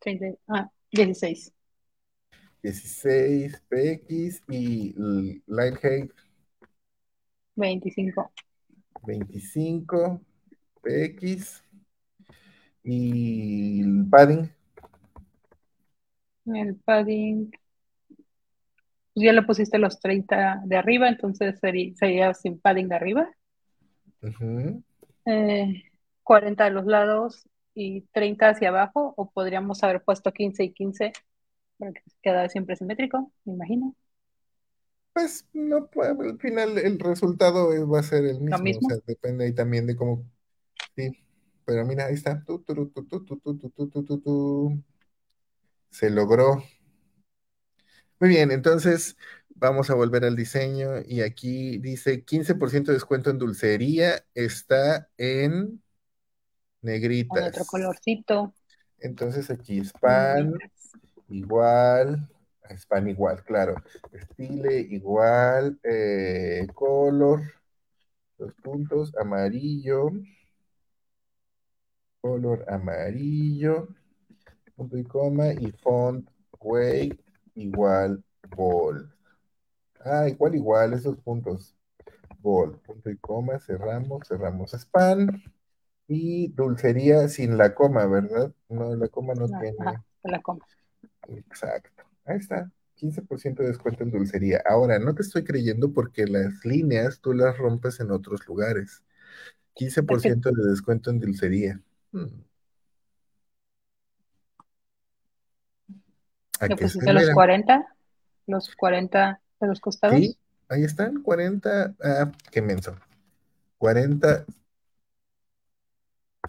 [0.00, 1.52] 30, ah, 16.
[2.62, 4.94] 16 px y
[5.82, 6.12] height
[7.56, 8.32] 25.
[9.06, 10.20] 25
[10.82, 11.62] px
[12.84, 14.50] y el padding
[16.46, 17.52] El padding.
[19.12, 23.28] Pues ya le pusiste los 30 de arriba, entonces sería, sería sin padding de arriba.
[24.22, 24.82] Ujú.
[25.26, 25.82] Eh,
[26.22, 31.12] 40 a los lados y 30 hacia abajo, o podríamos haber puesto 15 y 15
[31.78, 33.94] para que quede siempre simétrico, me imagino.
[35.12, 38.82] Pues no, pues, al final el resultado es- va a ser el mismo, o mismo.
[38.82, 40.24] sea, depende ahí también de cómo,
[40.98, 41.18] sí,
[41.64, 44.84] pero mira, ahí está, tu, tu, tu, tu, tu, tu, tu, tu, tu, tu, tu.
[45.90, 46.62] se logró.
[48.20, 49.16] Muy bien, entonces
[49.54, 55.82] vamos a volver al diseño y aquí dice 15% de descuento en dulcería, está en
[57.26, 57.64] Con otro negritas.
[57.64, 58.52] colorcito.
[59.00, 60.52] Entonces aquí span
[61.28, 62.28] igual,
[62.76, 63.76] span igual, claro.
[64.12, 67.42] Estile igual, eh, color,
[68.38, 70.10] los puntos, amarillo,
[72.20, 73.88] color amarillo,
[74.76, 76.28] punto y coma, y font
[76.60, 77.20] weight
[77.54, 78.22] igual
[78.56, 79.10] bold.
[80.04, 81.74] Ah, igual, igual, esos puntos.
[82.40, 85.42] Bold, punto y coma, cerramos, cerramos span.
[86.06, 88.52] Y dulcería sin la coma, ¿verdad?
[88.68, 89.76] No, la coma no tiene.
[89.78, 90.60] ajá, la como.
[91.28, 92.04] Exacto.
[92.24, 92.70] Ahí está.
[92.94, 94.62] 15% de descuento en dulcería.
[94.66, 99.04] Ahora, no te estoy creyendo porque las líneas tú las rompes en otros lugares.
[99.74, 101.80] 15% de descuento en dulcería.
[102.12, 102.26] Hmm.
[106.60, 107.34] ¿A Le pusiste los verá?
[107.34, 107.96] 40,
[108.46, 110.18] los 40 de los costados.
[110.18, 110.36] Sí,
[110.68, 111.94] ahí están, 40.
[112.02, 112.96] Ah, qué menso.
[113.78, 114.44] 40,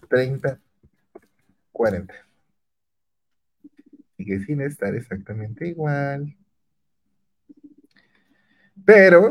[0.09, 0.59] 30,
[1.71, 2.13] 40.
[4.17, 6.35] Sigue sin estar exactamente igual.
[8.85, 9.29] Pero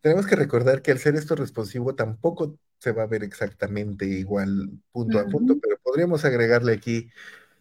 [0.00, 4.70] tenemos que recordar que al ser esto responsivo tampoco se va a ver exactamente igual
[4.92, 7.10] punto a punto, pero podríamos agregarle aquí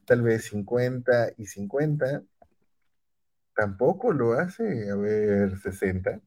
[0.05, 2.23] tal vez 50 y 50.
[3.55, 6.21] Tampoco lo hace, a ver, 60,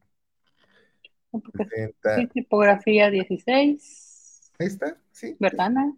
[1.31, 2.15] Porque 60.
[2.15, 5.37] sí, tipografía 16, Ahí está, sí.
[5.39, 5.95] Verdana.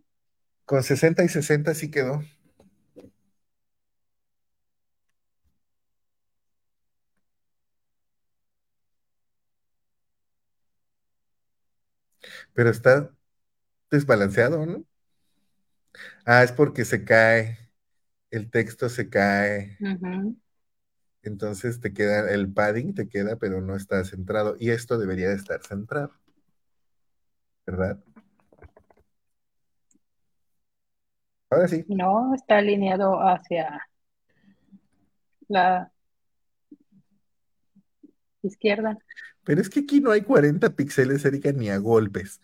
[0.66, 2.24] Con 60 y 60 sí quedó.
[12.54, 13.12] Pero está
[13.90, 14.86] desbalanceado, ¿no?
[16.26, 17.58] Ah, es porque se cae,
[18.30, 19.78] el texto se cae,
[21.24, 24.56] entonces te queda, el padding te queda, pero no está centrado.
[24.60, 26.14] Y esto debería de estar centrado,
[27.66, 28.00] ¿verdad?
[31.50, 31.84] Ahora sí.
[31.90, 33.86] No, está alineado hacia
[35.50, 35.92] la
[38.42, 38.98] izquierda.
[39.44, 42.42] Pero es que aquí no hay 40 píxeles, Erika, ni a golpes.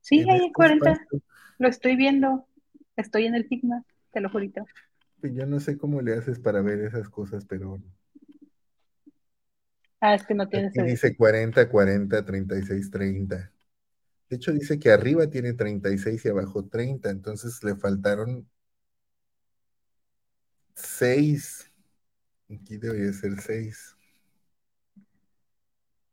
[0.00, 0.90] Sí, En hay este 40.
[0.90, 1.22] espacio,
[1.58, 2.46] Lo estoy viendo.
[2.96, 4.66] Estoy en el Figma, te lo jurito.
[5.20, 7.80] pues yo no sé cómo le haces para ver esas cosas, pero
[10.00, 13.52] Ah, es que no tienes aquí dice 40, 40, 36, 30.
[14.30, 18.48] De hecho, dice que arriba tiene 36 y abajo 30, entonces le faltaron
[20.74, 21.70] 6.
[22.50, 23.96] Aquí debería ser 6.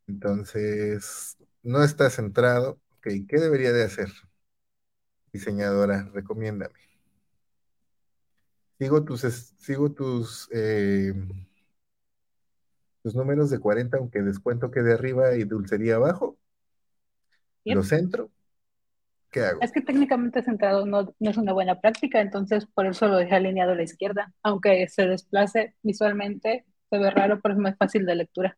[0.07, 2.79] Entonces, no está centrado.
[2.97, 4.09] Ok, ¿qué debería de hacer?
[5.31, 6.79] Diseñadora, recomiéndame.
[8.77, 9.21] Sigo tus,
[9.57, 11.13] sigo tus, eh,
[13.01, 16.37] tus números de 40, aunque descuento quede arriba y dulcería abajo.
[17.63, 17.75] Yep.
[17.75, 18.29] Lo centro.
[19.31, 19.61] ¿Qué hago?
[19.61, 23.35] Es que técnicamente centrado no, no, es una buena práctica, entonces por eso lo dejé
[23.35, 24.33] alineado a la izquierda.
[24.43, 28.57] Aunque se desplace visualmente, se ve raro, pero es más fácil de lectura.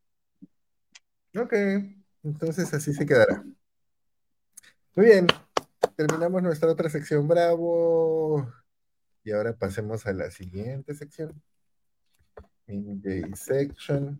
[1.40, 1.54] Ok,
[2.24, 3.44] entonces así se quedará.
[4.96, 5.28] Muy bien,
[5.96, 8.52] terminamos nuestra otra sección, bravo.
[9.24, 11.40] Y ahora pasemos a la siguiente sección.
[12.66, 14.20] MJ Section,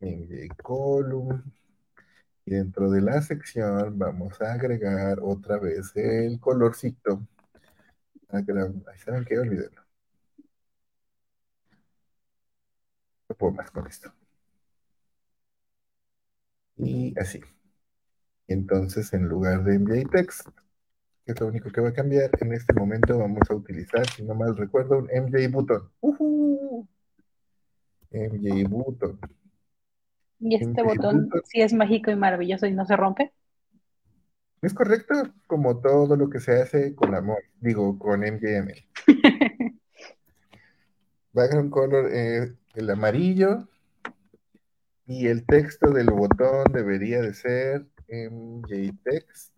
[0.00, 1.44] MJ Column.
[2.44, 7.26] Y dentro de la sección vamos a agregar otra vez el colorcito.
[8.30, 8.44] Ahí
[8.98, 9.82] saben que olvídenlo.
[13.28, 14.12] No puedo más con esto.
[16.76, 17.40] Y así.
[18.48, 20.48] Entonces en lugar de MJ Text,
[21.24, 24.22] que es lo único que va a cambiar, en este momento vamos a utilizar, si
[24.22, 25.90] no mal recuerdo, un MJ Button.
[26.00, 26.88] Uh -huh.
[28.10, 29.18] MJ Button.
[30.40, 31.42] ¿Y este MJ botón Button.
[31.44, 33.32] sí es mágico y maravilloso y no se rompe?
[34.62, 35.14] Es correcto,
[35.48, 38.86] como todo lo que se hace con amor, digo, con MJML.
[41.32, 43.68] Background color, eh, el amarillo.
[45.14, 49.52] Y el texto del botón debería de ser MJ Text.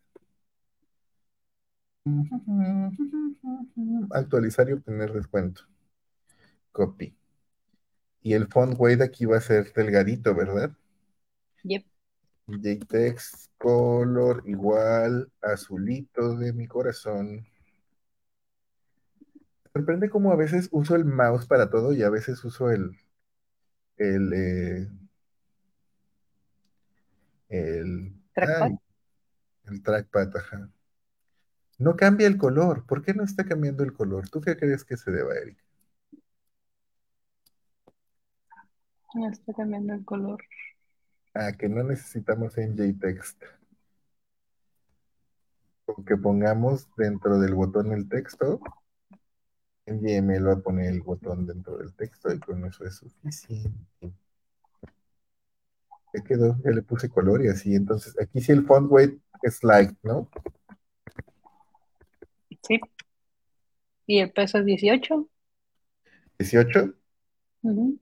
[4.11, 5.63] Actualizar y obtener descuento.
[6.73, 7.17] Copy.
[8.21, 10.77] Y el font weight aquí va a ser delgadito, ¿verdad?
[11.63, 11.85] Yep.
[12.49, 17.47] JText color igual azulito de mi corazón.
[19.73, 22.99] Sorprende cómo a veces uso el mouse para todo y a veces uso el
[23.97, 24.89] el eh,
[27.55, 28.63] el trackpad.
[28.63, 28.79] ay,
[29.67, 30.71] el trackpad, ajá.
[31.79, 32.87] No cambia el color.
[32.87, 34.29] ¿Por qué no está cambiando el color?
[34.29, 35.59] ¿Tú qué crees que se deba, Eric?
[39.15, 40.43] No está cambiando el color.
[41.35, 43.43] Ah, que no necesitamos en JText.
[45.85, 48.61] Con que pongamos dentro del botón el texto,
[49.87, 54.15] en GML va a poner el botón dentro del texto y con eso es suficiente.
[56.15, 57.75] Ya quedó, ya le puse color y así.
[57.75, 60.31] Entonces, aquí sí el font weight es light, ¿no?
[62.63, 62.81] Sí.
[64.07, 65.29] ¿Y el peso es 18?
[66.39, 66.95] 18.
[67.63, 67.99] Uh -huh.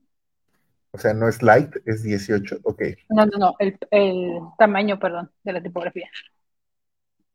[0.91, 2.59] O sea, no es light, es 18.
[2.63, 2.83] Ok.
[3.09, 3.55] No, no, no.
[3.57, 6.07] El, el tamaño, perdón, de la tipografía.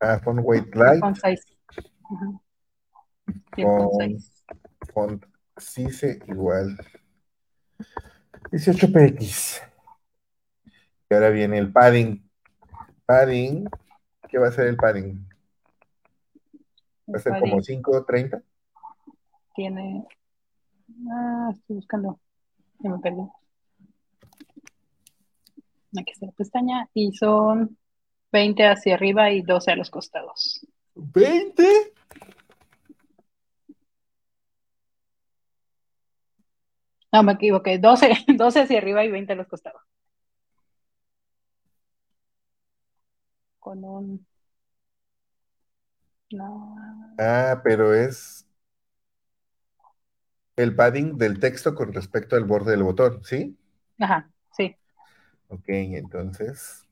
[0.00, 1.00] Ah, font weight light.
[1.00, 1.42] Font size.
[2.08, 2.40] Uh -huh.
[3.56, 4.44] Y font, size.
[4.94, 5.24] font
[5.56, 6.78] size igual
[8.52, 9.60] 18px.
[11.10, 12.22] Y ahora viene el padding.
[13.06, 13.68] Padding.
[14.28, 15.26] ¿Qué va a ser el padding?
[17.12, 18.42] ¿Va a ser padding como 5, 30?
[19.54, 20.06] Tiene.
[21.10, 22.20] Ah, estoy buscando.
[22.80, 23.22] Ya me perdí.
[25.98, 26.88] Aquí está la pestaña.
[26.92, 27.78] Y son
[28.32, 30.66] 20 hacia arriba y 12 a los costados.
[30.94, 31.92] ¿20?
[37.12, 37.78] No, me equivoqué.
[37.78, 39.82] 12, 12 hacia arriba y 20 a los costados.
[43.60, 44.26] Con un.
[46.32, 46.76] No.
[47.18, 48.46] Ah, pero es
[50.56, 53.56] el padding del texto con respecto al borde del botón, ¿sí?
[53.98, 54.76] Ajá, sí.
[55.48, 56.86] Ok, entonces,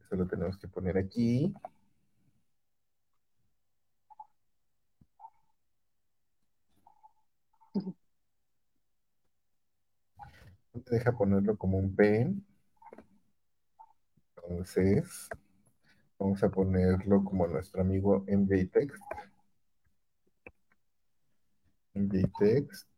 [0.00, 1.54] eso lo tenemos que poner aquí.
[10.74, 12.32] Deja ponerlo como un P.
[14.36, 15.28] Entonces,
[16.24, 19.02] vamos a ponerlo como nuestro amigo MJText.
[21.92, 22.88] JText.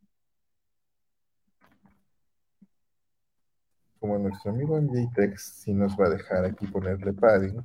[3.98, 7.64] Como nuestro amigo en JText sí nos va a dejar aquí ponerle padding.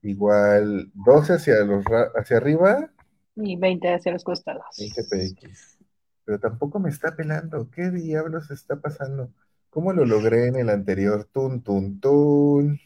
[0.00, 1.84] Igual 12 hacia, los,
[2.16, 2.90] hacia arriba.
[3.36, 4.64] Y 20 hacia los costados.
[4.78, 5.78] 20 px.
[6.24, 7.68] Pero tampoco me está pelando.
[7.70, 9.30] ¿Qué diablos está pasando?
[9.68, 11.28] ¿Cómo lo logré en el anterior?
[11.30, 12.80] Tun, tun, tun.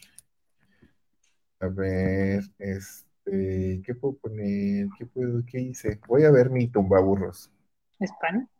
[1.62, 4.88] A ver, este, ¿qué puedo poner?
[4.98, 6.00] ¿Qué puedo, qué hice?
[6.08, 7.52] Voy a ver mi tumbaburros.
[8.00, 8.50] ¿Span?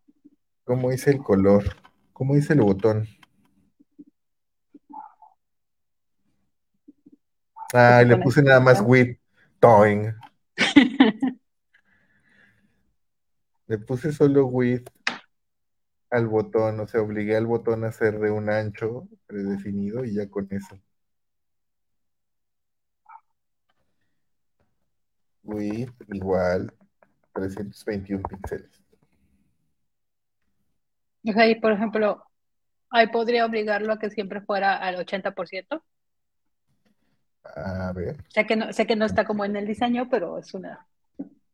[0.63, 1.65] ¿Cómo hice el color?
[2.13, 3.05] ¿Cómo hice el botón?
[7.73, 9.17] Ah, le puse nada más with
[9.59, 10.15] toing.
[13.67, 14.87] le puse solo with
[16.09, 20.29] al botón, o sea, obligué al botón a ser de un ancho predefinido y ya
[20.29, 20.79] con eso.
[25.43, 26.73] Width igual
[27.33, 28.83] 321 píxeles.
[31.25, 32.23] O sea, y por ejemplo,
[32.89, 35.81] ahí podría obligarlo a que siempre fuera al 80%.
[37.43, 38.23] A ver.
[38.29, 40.87] Sé que no, sé que no está como en el diseño, pero es una.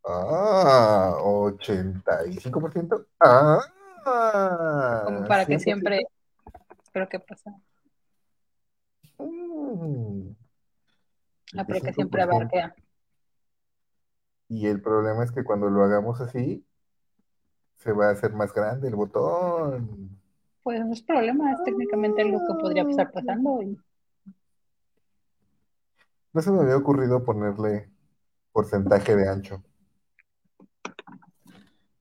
[0.05, 3.05] Ah, 85%.
[3.19, 3.59] Ah.
[5.05, 6.01] Como para que siempre.
[6.83, 7.53] Espero que pasa.
[9.17, 10.29] Mm.
[11.57, 12.71] Ah, pero que siempre abarque.
[14.49, 16.65] Y el problema es que cuando lo hagamos así,
[17.75, 20.19] se va a hacer más grande el botón.
[20.63, 23.61] Pues no es problema, es técnicamente algo que podría estar pasando.
[23.61, 23.79] Y...
[26.33, 27.89] No se me había ocurrido ponerle
[28.51, 29.63] porcentaje de ancho.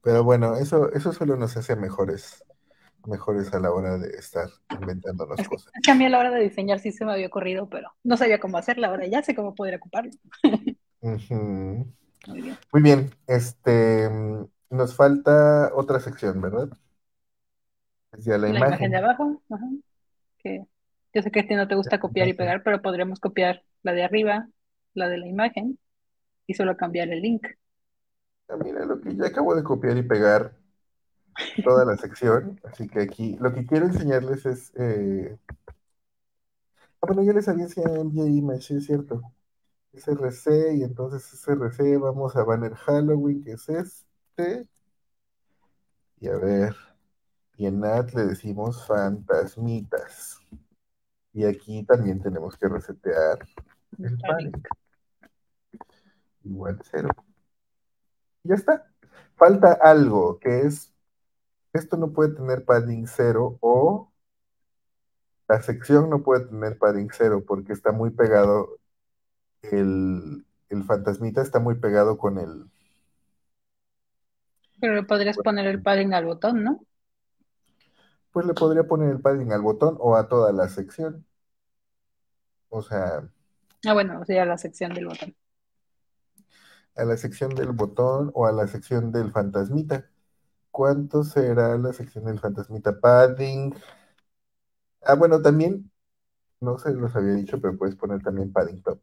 [0.02, 2.42] Pero bueno, eso, eso solo nos hace mejores,
[3.06, 4.48] mejores a la hora de estar
[4.80, 5.70] inventando las cosas.
[5.74, 7.92] Es que a mí a la hora de diseñar sí se me había ocurrido, pero
[8.04, 8.86] no sabía cómo hacerlo.
[8.86, 10.12] Ahora ya sé cómo poder ocuparlo.
[12.26, 12.58] Muy bien.
[12.72, 13.10] Muy bien.
[13.26, 14.10] Este,
[14.70, 16.68] nos falta otra sección, ¿verdad?
[18.12, 18.90] la, la imagen.
[18.90, 19.42] de abajo.
[20.38, 20.64] Que
[21.14, 23.92] yo sé que a ti no te gusta copiar y pegar, pero podríamos copiar la
[23.92, 24.48] de arriba,
[24.94, 25.78] la de la imagen,
[26.46, 27.46] y solo cambiar el link.
[28.48, 30.54] Ah, mira, lo que ya acabo de copiar y pegar
[31.64, 34.72] toda la sección, así que aquí lo que quiero enseñarles es...
[34.76, 35.36] Eh...
[37.00, 39.22] Ah, bueno, ya les había enseñado en Image, es cierto.
[39.98, 44.68] SRC y entonces SRC vamos a banner Halloween, que es este.
[46.20, 46.74] Y a ver,
[47.56, 50.40] y en NAT le decimos fantasmitas.
[51.32, 53.38] Y aquí también tenemos que resetear
[53.98, 54.68] el panic.
[56.44, 57.08] Igual cero.
[58.44, 58.90] Ya está.
[59.36, 60.92] Falta algo, que es,
[61.72, 64.10] esto no puede tener padding cero o
[65.48, 68.77] la sección no puede tener padding cero porque está muy pegado
[69.62, 70.44] el,
[70.86, 72.70] fantasmita está muy pegado con el.
[74.80, 76.80] Pero le podrías poner el padding al botón, ¿no?
[78.32, 81.26] Pues le podría poner el padding al botón o a toda la sección.
[82.68, 83.28] O sea.
[83.86, 85.34] Ah, bueno, o sea, a la sección del botón.
[86.96, 90.08] A la sección del botón o a la sección del fantasmita.
[90.70, 93.00] ¿Cuánto será la sección del fantasmita?
[93.00, 93.74] Padding.
[95.02, 95.90] Ah, bueno, también,
[96.60, 99.00] no se los había dicho, pero puedes poner también padding top.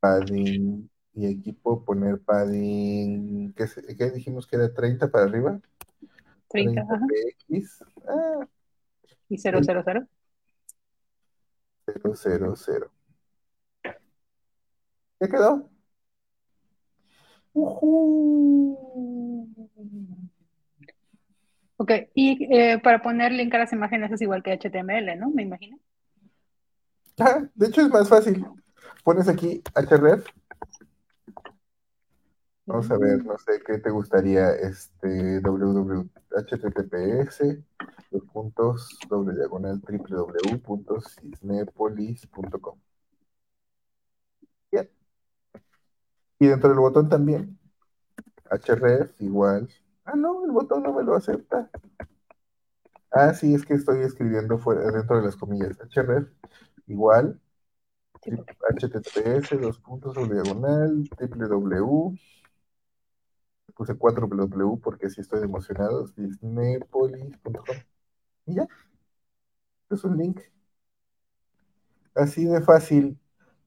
[0.00, 0.90] Padding.
[1.14, 3.52] Y aquí puedo poner padding.
[3.54, 5.60] ¿Qué, qué dijimos que era 30 para arriba?
[6.48, 7.06] 30, ajá.
[7.48, 7.84] X.
[8.06, 8.46] Ah.
[9.28, 9.62] ¿Y 000?
[9.62, 9.76] 000.
[12.56, 12.90] 000.
[15.18, 15.70] ¿Qué quedó?
[17.54, 18.76] Uh
[21.78, 25.30] Ok, y eh, para poner link a las imágenes es igual que HTML, ¿no?
[25.30, 25.78] Me imagino.
[27.18, 28.44] Ah, de hecho es más fácil.
[29.02, 30.26] Pones aquí href.
[32.66, 37.40] Vamos a ver, no sé qué te gustaría, este www, https,
[38.10, 42.78] los puntos, doble diagonal, www.cisnepolis.com.
[44.72, 44.90] Bien.
[46.40, 47.56] Y dentro del botón también,
[48.50, 49.68] href igual.
[50.04, 51.70] Ah, no, el botón no me lo acepta.
[53.12, 55.78] Ah, sí, es que estoy escribiendo fuera, dentro de las comillas.
[55.94, 56.26] href
[56.86, 57.40] igual
[58.20, 62.16] https dos puntos sobre diagonal www
[63.76, 67.76] puse 4 www porque si estoy emocionado disneypolis.com
[68.46, 68.66] y ya
[69.90, 70.40] es un link.
[72.14, 73.18] Así de fácil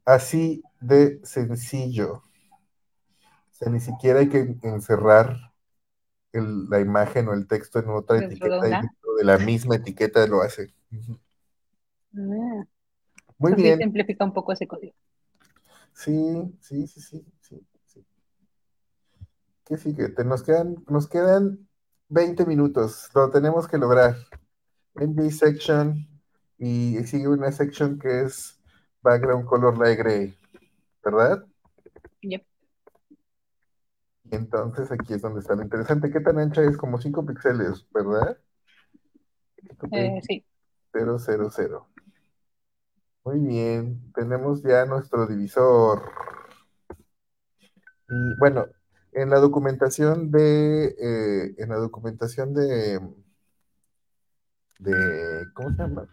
[0.04, 2.16] así de sencillo.
[2.16, 2.24] O
[3.52, 5.38] sea ni siquiera hay que encerrar
[6.32, 10.74] la imagen o el texto en otra etiqueta dentro de la misma etiqueta lo hace.
[12.16, 12.64] Ah.
[13.40, 13.80] Muy bien.
[13.80, 14.94] Simplifica un poco ese código.
[15.94, 16.12] Sí,
[16.62, 18.06] sí, sí, sí, sí, sí.
[19.66, 20.10] ¿Qué sigue?
[20.10, 21.68] Te- nos quedan, nos quedan
[22.10, 23.10] 20 minutos.
[23.14, 24.16] Lo tenemos que lograr.
[24.96, 26.08] NJ section
[26.58, 28.60] y sigue una section que es
[29.02, 30.36] background color light gray,
[31.04, 31.46] ¿verdad?
[32.22, 32.44] Yep.
[34.32, 36.12] Entonces aquí es donde está lo interesante.
[36.12, 36.78] ¿Qué tan ancha es?
[36.78, 38.38] Como 5 píxeles, ¿verdad?
[39.92, 40.44] Eh, sí.
[40.94, 41.86] 000.
[43.24, 46.04] Muy bien, tenemos ya nuestro divisor.
[48.10, 48.66] Y bueno,
[49.14, 53.00] en la documentación de, eh, en la documentación de,
[54.80, 56.10] de, ¿cómo se llama?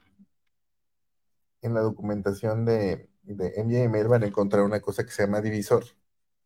[1.63, 5.85] En la documentación de, de MJML van a encontrar una cosa que se llama divisor,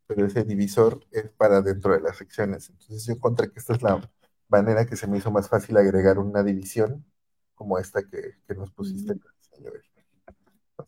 [0.06, 2.70] pero ese divisor es para dentro de las secciones.
[2.70, 4.00] Entonces yo encontré que esta es la
[4.48, 7.04] manera que se me hizo más fácil agregar una división
[7.54, 9.14] como esta que, que nos pusiste.
[9.40, 9.82] Señor.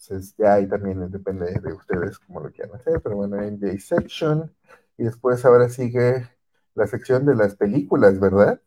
[0.03, 4.53] Entonces ya ahí también depende de ustedes cómo lo quieran hacer, pero bueno, MJ Section.
[4.99, 6.29] Y después ahora sigue
[6.75, 8.61] la sección de las películas, ¿verdad?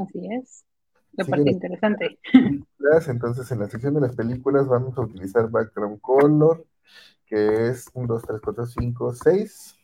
[0.00, 0.64] Así es.
[1.16, 2.20] La Sigue parte interesante.
[3.08, 6.64] entonces en la sección de las películas vamos a utilizar background color,
[7.26, 9.76] que es 1, 2, 3, 4, 5, 6.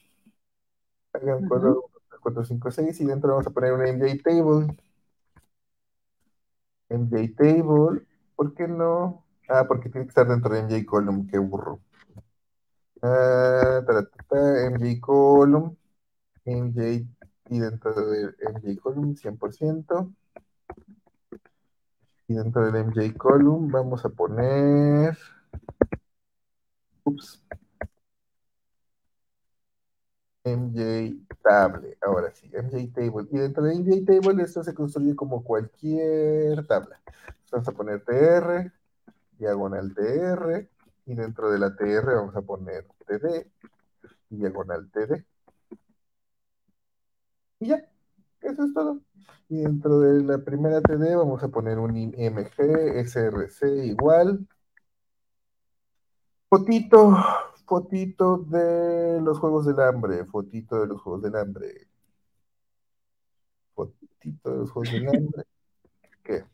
[1.15, 1.79] Background color Ujú.
[1.79, 3.01] 1, 2, 3, 4, 5, 6.
[3.01, 4.77] Y dentro vamos a poner una MJ Table.
[6.89, 9.23] MJ Table, ¿por qué no?
[9.55, 11.81] Ah, porque tiene que estar dentro de MJ Column, qué burro.
[13.03, 13.83] Ah,
[14.71, 15.77] MJ Column,
[16.47, 17.07] MJ
[17.51, 20.13] y dentro del MJ Column 100%.
[22.29, 25.19] Y dentro del MJ Column vamos a poner.
[27.05, 27.43] Ups.
[30.45, 31.97] MJ Table.
[32.01, 33.29] Ahora sí, MJ Table.
[33.31, 37.01] Y dentro de MJ Table esto se construye como cualquier tabla.
[37.51, 38.73] Vamos a poner TR,
[39.43, 40.69] diagonal TR.
[41.07, 43.51] Y dentro de la TR vamos a poner TD,
[44.31, 45.25] diagonal TD.
[47.59, 47.85] Y ya,
[48.41, 49.01] eso es todo.
[49.49, 54.47] Y dentro de la primera TD vamos a poner un IMG, SRC igual.
[56.49, 57.17] Fotito,
[57.67, 61.89] fotito de los Juegos del Hambre, fotito de los Juegos del Hambre.
[63.75, 65.45] Fotito de los Juegos del Hambre.
[66.23, 66.45] ¿Qué?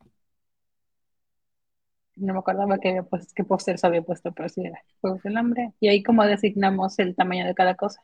[2.19, 5.23] No me acordaba que había puesto, qué póster se había puesto, pero sí era Juegos
[5.23, 5.73] del Hambre.
[5.81, 8.03] Y ahí como designamos el tamaño de cada cosa.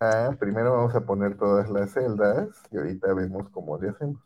[0.00, 4.20] Ah, primero vamos a poner todas las celdas y ahorita vemos cómo le hacemos.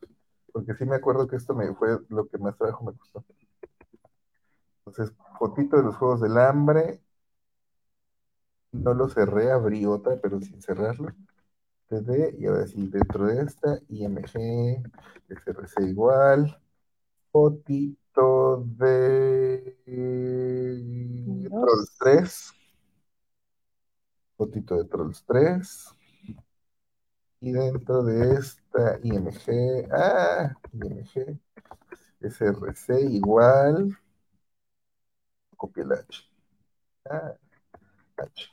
[0.52, 3.24] Porque sí me acuerdo que esto me fue lo que más trabajo me costó.
[4.86, 7.00] Entonces, fotito de los Juegos del Hambre.
[8.72, 11.08] No lo cerré, abrí otra, pero sin cerrarlo.
[11.88, 14.82] TD, y ahora sí, dentro de esta, IMG,
[15.28, 16.60] SRC igual.
[18.12, 19.76] Fotito de
[21.48, 21.98] Trolls Dos.
[21.98, 22.52] 3.
[24.36, 25.94] Fotito de Trolls 3.
[27.42, 31.38] Y dentro de esta IMG, ah, IMG,
[32.20, 33.96] SRC igual,
[35.56, 36.24] copia el H.
[37.08, 37.34] Ah,
[38.18, 38.50] H.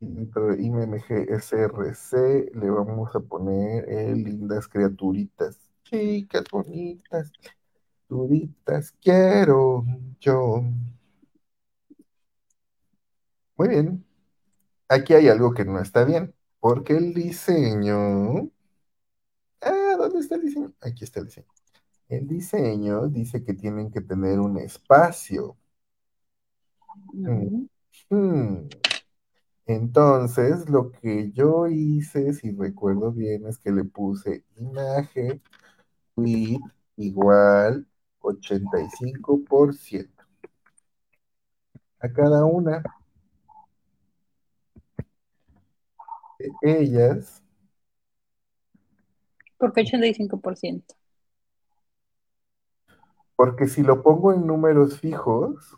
[0.00, 7.32] Y dentro de IMG SRC le vamos a poner eh, lindas criaturitas, chicas bonitas,
[9.02, 9.84] quiero
[10.20, 10.62] yo.
[13.56, 14.04] Muy bien,
[14.88, 18.50] aquí hay algo que no está bien, porque el diseño...
[19.60, 20.72] Ah, ¿dónde está el diseño?
[20.80, 21.48] Aquí está el diseño.
[22.08, 25.56] El diseño dice que tienen que tener un espacio.
[28.10, 28.68] Hmm.
[29.66, 35.42] Entonces, lo que yo hice, si recuerdo bien, es que le puse imagen
[36.16, 36.60] width
[36.96, 37.86] igual
[38.24, 40.24] 85%
[41.98, 42.82] a cada una
[46.62, 47.42] de ellas,
[49.58, 50.94] ¿Por qué 85%?
[53.36, 55.76] porque si lo pongo en números fijos,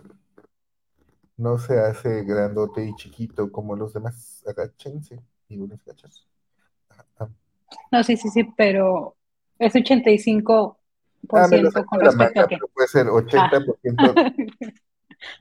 [1.38, 4.44] no se hace grandote y chiquito como los demás.
[4.46, 6.26] Agáchense y unos gachas.
[7.18, 7.28] Ah,
[7.90, 9.16] No, sí, sí, sí, pero
[9.58, 9.74] es
[11.32, 14.14] ah, me lo 85% saco con la a pero puede ser Ah, 80%,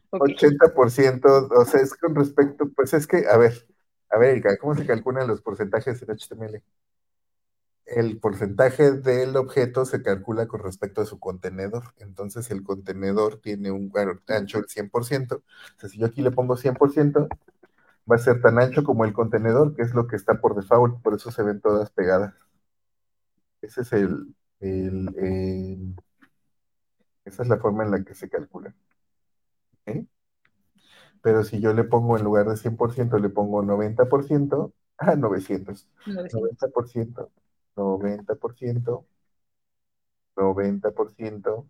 [0.10, 0.30] ok.
[0.30, 3.68] 80%, o sea, es con respecto, pues es que, a ver,
[4.10, 6.64] a ver, Erika, ¿cómo se calculan los porcentajes en HTML?
[7.86, 11.94] El porcentaje del objeto se calcula con respecto a su contenedor.
[11.98, 13.92] Entonces, el contenedor tiene un
[14.28, 15.36] ancho del 100%.
[15.36, 17.28] O sea, si yo aquí le pongo 100%,
[18.12, 21.02] va a ser tan ancho como el contenedor, que es lo que está por default,
[21.02, 22.34] por eso se ven todas pegadas.
[23.62, 25.96] Ese es el, el, el
[27.26, 28.74] esa es la forma en la que se calcula.
[29.88, 30.06] ¿ok?
[31.22, 36.42] Pero si yo le pongo en lugar de 100%, le pongo 90%, ah, 900, 900.
[36.42, 37.32] 90%,
[37.76, 39.06] 90%,
[40.36, 41.66] 90%,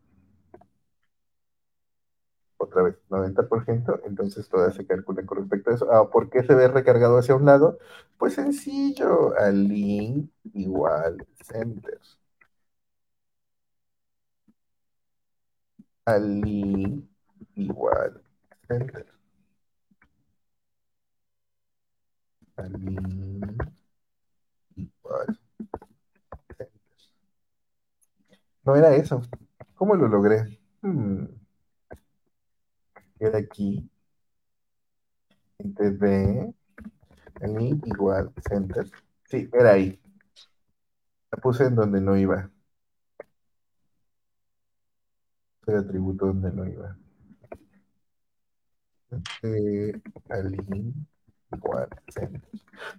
[2.57, 5.91] otra vez, 90%, entonces todas se calculan con respecto a eso.
[5.91, 7.77] Ah, ¿por qué se ve recargado hacia un lado?
[8.17, 11.99] Pues sencillo, align igual center.
[16.07, 17.07] Align
[17.55, 18.21] igual
[18.67, 19.05] center.
[22.57, 23.55] Align
[24.77, 25.27] igual
[26.57, 26.69] center.
[28.65, 29.21] No era eso.
[29.75, 30.59] ¿Cómo lo logré?
[30.81, 31.25] Hmm.
[33.19, 33.89] Era aquí.
[35.59, 36.53] Entre D,
[37.41, 38.89] align igual center.
[39.25, 39.99] Sí, era ahí.
[41.31, 42.49] La puse en donde no iba.
[45.67, 46.97] El atributo donde no iba.
[49.11, 50.01] Este,
[51.51, 51.89] igual.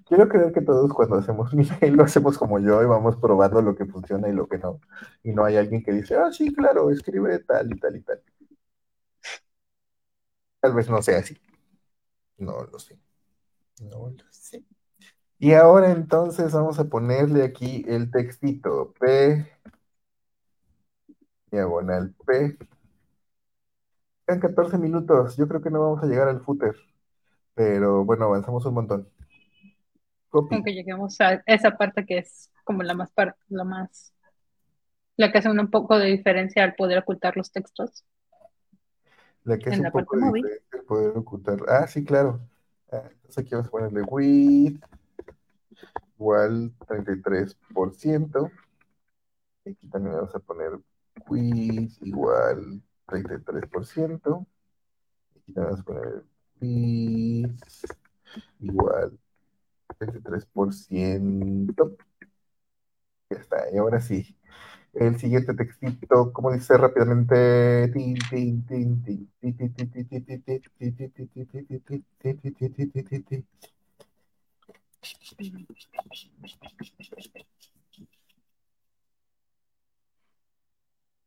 [0.07, 3.75] Quiero creer que todos cuando hacemos email lo hacemos como yo y vamos probando lo
[3.77, 4.81] que funciona y lo que no.
[5.23, 8.23] Y no hay alguien que dice, ah, sí, claro, escribe tal y tal y tal.
[10.61, 11.39] Tal vez no sea así.
[12.39, 12.99] No lo sé.
[13.83, 14.65] No lo sé.
[15.39, 19.47] Y ahora entonces vamos a ponerle aquí el textito P,
[21.57, 22.57] diagonal P.
[24.27, 26.75] En 14 minutos, yo creo que no vamos a llegar al footer,
[27.55, 29.09] pero bueno, avanzamos un montón.
[30.29, 30.55] Copy.
[30.55, 34.13] Aunque lleguemos a esa parte que es como la más parte, la más,
[35.17, 38.05] la que hace un poco de diferencia al poder ocultar los textos.
[39.45, 40.43] La que es En un poco móvil.
[40.43, 41.59] diferente el poder ocultar.
[41.69, 42.41] Ah, sí, claro.
[42.91, 44.85] Ah, entonces aquí vamos a ponerle width
[46.19, 48.51] igual 33%.
[49.65, 50.73] Aquí también vamos a poner
[51.29, 54.47] width igual 33%.
[55.37, 56.25] Aquí vamos a poner
[56.61, 57.63] width
[58.61, 59.19] igual
[59.99, 61.97] 33%.
[63.31, 64.37] Ya está, y ahora sí.
[64.95, 67.91] El siguiente textito, como dice rápidamente?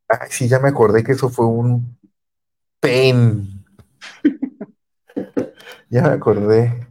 [0.10, 1.98] Ay, sí, ya me acordé que eso fue un
[2.82, 3.66] pain.
[5.90, 6.88] Ya me acordé.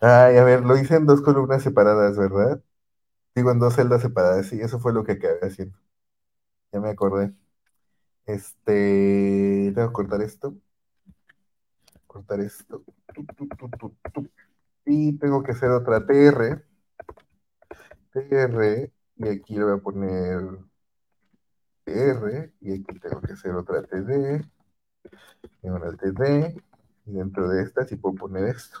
[0.00, 2.62] Ay, a ver, lo hice en dos columnas separadas, ¿verdad?
[3.36, 5.78] Digo, en dos celdas separadas, sí, eso fue lo que acabé haciendo.
[6.72, 7.34] Ya me acordé.
[8.26, 10.54] Este, tengo que cortar esto.
[12.06, 12.84] Cortar esto.
[14.84, 16.64] Y tengo que hacer otra TR.
[18.12, 18.92] TR.
[19.16, 20.40] Y aquí le voy a poner
[21.84, 22.52] TR.
[22.60, 24.44] Y aquí tengo que hacer otra TD.
[25.62, 26.54] Diagonal TD.
[27.06, 28.78] Y dentro de esta sí puedo poner esto.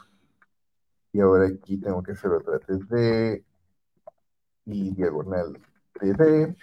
[1.12, 3.44] Y ahora aquí tengo que hacer otra TD.
[4.66, 5.58] Y diagonal
[5.94, 6.56] TD.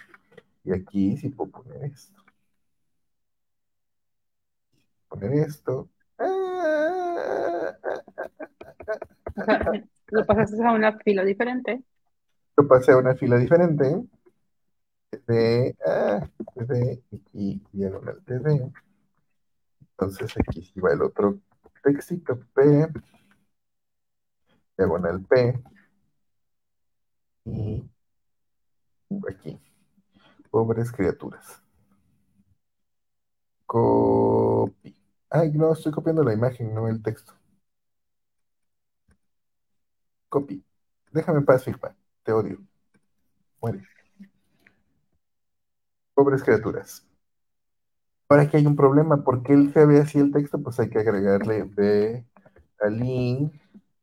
[0.64, 2.22] Y aquí sí puedo poner esto.
[5.08, 5.88] Poner esto.
[10.10, 11.82] Lo pasaste a una fila diferente.
[12.56, 14.02] Lo pasé a una fila diferente.
[15.10, 17.02] TD, ah, TD
[17.32, 18.72] y diagonal TD.
[19.80, 21.38] Entonces aquí sí va el otro
[21.82, 22.88] textito P,
[24.76, 25.62] diagonal P,
[27.44, 27.82] y
[29.28, 29.58] aquí,
[30.50, 31.62] pobres criaturas.
[33.66, 34.96] Copy.
[35.30, 37.34] Ay, no, estoy copiando la imagen, no el texto.
[40.28, 40.64] Copy.
[41.12, 41.64] Déjame en paz.
[42.22, 42.58] Te odio.
[43.60, 43.82] Muere.
[46.18, 47.06] Pobres criaturas.
[48.28, 49.22] Ahora aquí hay un problema.
[49.22, 50.62] ¿Por qué él se ve así el texto?
[50.62, 52.24] Pues hay que agregarle B
[52.80, 53.52] align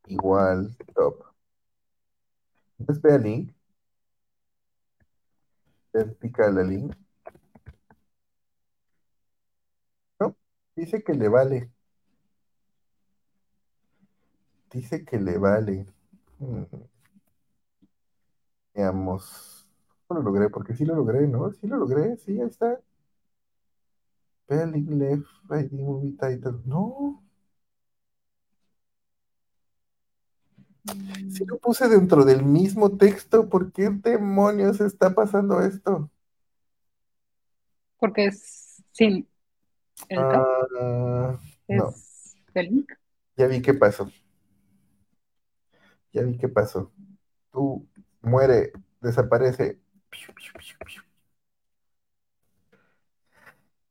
[0.07, 1.23] igual top.
[2.77, 3.53] ¿No es B align?
[5.93, 6.95] Vertical align.
[10.19, 10.35] No,
[10.75, 11.71] dice que le vale.
[14.71, 15.87] Dice que le vale.
[16.37, 16.65] Hmm.
[18.75, 19.54] Veamos.
[20.09, 21.51] No lo logré, porque sí lo logré, ¿no?
[21.51, 22.79] Sí lo logré, sí, ahí está.
[24.45, 26.61] Spelling left, ID movie title.
[26.65, 27.23] No,
[31.31, 36.09] si lo puse dentro del mismo texto, ¿por qué demonios está pasando esto?
[37.97, 39.27] Porque es sin
[40.09, 41.39] el Ah,
[41.69, 42.91] no, es el link.
[43.37, 44.09] ya vi qué pasó.
[46.13, 46.91] Ya vi qué pasó.
[47.51, 47.87] Tú
[48.21, 49.79] muere, desaparece.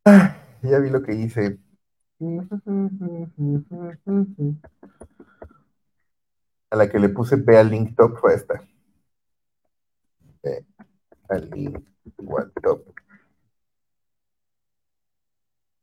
[0.07, 1.59] Ah, ya vi lo que hice.
[6.71, 8.63] A la que le puse B al link top fue esta.
[10.43, 10.65] B
[11.29, 11.79] al link
[12.19, 12.83] igual top.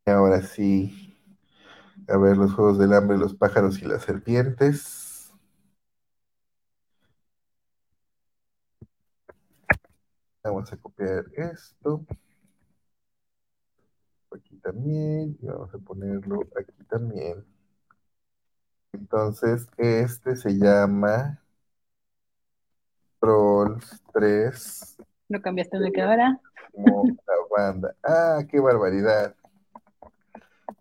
[0.06, 1.16] Y ahora sí.
[2.08, 5.01] A ver los juegos del hambre, los pájaros y las serpientes.
[10.44, 12.04] Vamos a copiar esto.
[14.36, 15.38] Aquí también.
[15.42, 17.46] Y vamos a ponerlo aquí también.
[18.94, 21.42] Entonces, este se llama
[23.20, 24.98] Trolls 3.
[25.30, 25.92] Lo cambiaste de.
[26.74, 27.96] Como la banda.
[28.04, 29.36] Ah, qué barbaridad.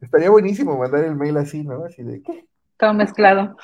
[0.01, 1.85] Estaría buenísimo mandar el mail así, ¿no?
[1.85, 2.49] Así de qué.
[2.79, 3.57] Todo mezclado.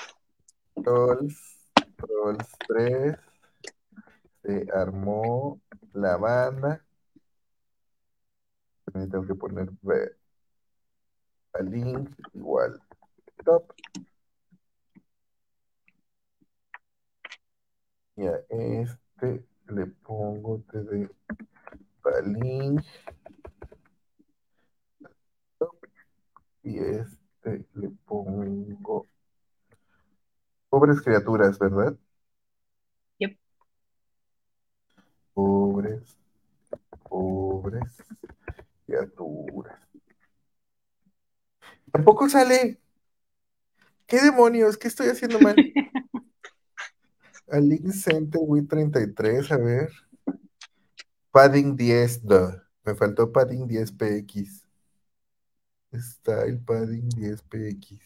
[0.74, 3.16] Trolls, Trolls 3.
[4.42, 5.58] Se armó
[5.96, 6.84] la banda.
[8.84, 9.68] También tengo que poner
[11.54, 12.80] a link igual
[13.46, 13.72] top.
[18.16, 21.08] Y a este le pongo de
[22.02, 22.82] balín.
[26.62, 29.06] Y este le pongo
[30.68, 31.96] pobres criaturas, ¿verdad?
[33.18, 33.38] Yep.
[35.34, 36.18] Pobres,
[37.08, 38.02] pobres
[39.06, 39.78] criaturas.
[41.92, 42.80] Tampoco sale.
[44.06, 44.76] ¿Qué demonios?
[44.76, 45.56] ¿Qué estoy haciendo mal?
[47.48, 49.92] A Link Center Wii 33, a ver.
[51.30, 52.60] Padding 10, duh.
[52.84, 54.66] Me faltó Padding 10 PX.
[55.92, 58.00] Está el Padding 10 PX.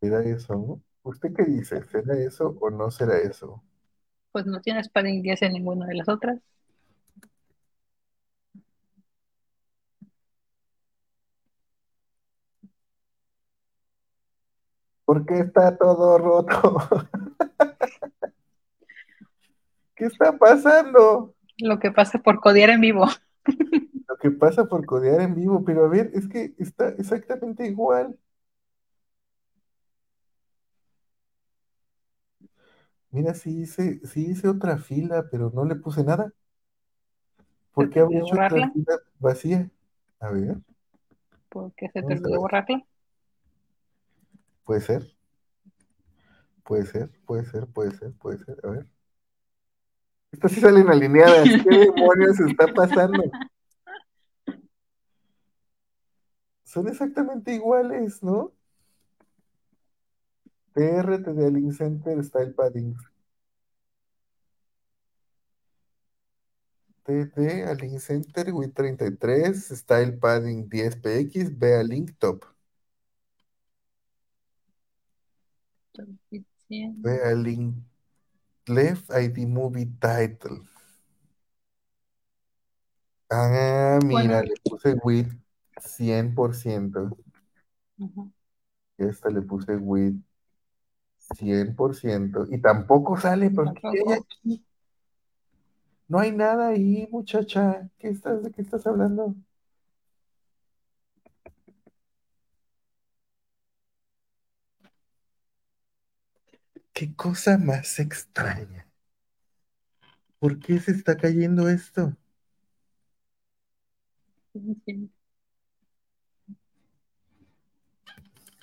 [0.00, 0.80] ¿Será eso?
[1.02, 1.82] ¿Usted qué dice?
[1.84, 3.62] ¿Será eso o no será eso?
[4.32, 6.38] Pues no tienes padding 10 en ninguna de las otras.
[15.06, 16.76] ¿Por qué está todo roto?
[19.94, 21.34] ¿Qué está pasando?
[21.58, 23.06] Lo que pasa por codear en vivo.
[24.08, 28.18] Lo que pasa por codear en vivo, pero a ver, es que está exactamente igual.
[33.10, 36.32] Mira, sí hice, sí hice otra fila, pero no le puse nada.
[37.72, 39.70] ¿Por ¿Se qué olvidó hecho otra fila vacía?
[40.20, 40.56] A ver,
[41.48, 42.84] Porque se te olvidó borrarla.
[44.66, 45.16] Puede ser,
[46.64, 48.58] puede ser, puede ser, puede ser, puede ser.
[48.64, 48.86] A ver.
[50.32, 51.48] Estas sí salen alineadas.
[51.62, 53.22] ¿Qué demonios está pasando?
[56.64, 58.52] Son exactamente iguales, ¿no?
[60.74, 62.96] TRT de Link Center Style Padding.
[67.04, 67.36] TT
[67.80, 72.55] Link Center Wii 33 Style Padding 10 PX B a Link Top.
[77.02, 77.74] B a Link
[78.68, 80.60] Left ID Movie Title.
[83.30, 84.42] Ah, mira, Bueno.
[84.42, 85.28] le puse WIT
[85.80, 87.16] 100%.
[87.98, 88.32] Ujú.
[88.98, 90.22] Y a esta le puse WIT
[91.38, 92.46] 100%.
[92.50, 94.26] Y tampoco sale, porque ¿qué hay Tampoco.
[94.44, 94.64] aquí?
[96.08, 97.88] No hay nada ahí, muchacha.
[97.98, 99.36] ¿Qué estás, ¿De qué estás hablando?
[106.96, 108.88] Qué cosa más extraña.
[110.38, 112.16] ¿Por qué se está cayendo esto?
[114.54, 115.10] Sí.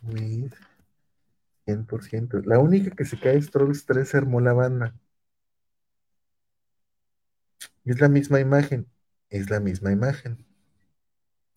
[0.01, 0.51] WIT
[1.67, 2.41] 100%.
[2.45, 4.95] La única que se cae es Trolls 3 se armó la banda.
[7.85, 8.87] Es la misma imagen.
[9.29, 10.43] Es la misma imagen.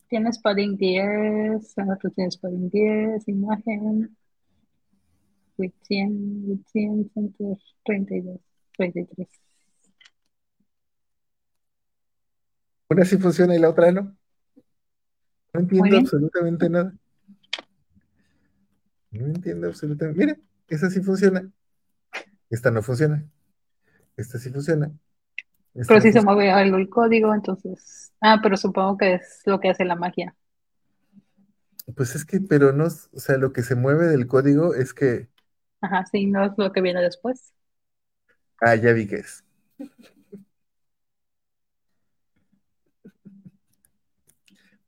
[0.08, 4.14] Tienes padding 10, ahora tú tienes padding 10, imagen,
[5.58, 8.40] with 100, with 100, center 32,
[8.76, 9.28] 33.
[12.88, 14.16] Una sí funciona y la otra no.
[15.52, 16.94] No entiendo absolutamente nada.
[19.10, 20.18] No entiendo absolutamente.
[20.18, 20.38] Mira,
[20.68, 21.50] esa sí funciona.
[22.50, 23.24] Esta no funciona.
[24.16, 24.92] Esta sí funciona.
[25.74, 28.12] Esta Pero no sí se mueve algo el código, entonces.
[28.20, 30.34] Ah, pero supongo que es lo que hace la magia.
[31.94, 35.28] Pues es que, pero no, o sea, lo que se mueve del código es que,
[35.86, 37.52] Ajá, sí, no es lo que viene después.
[38.60, 39.42] ah, ya vi que es.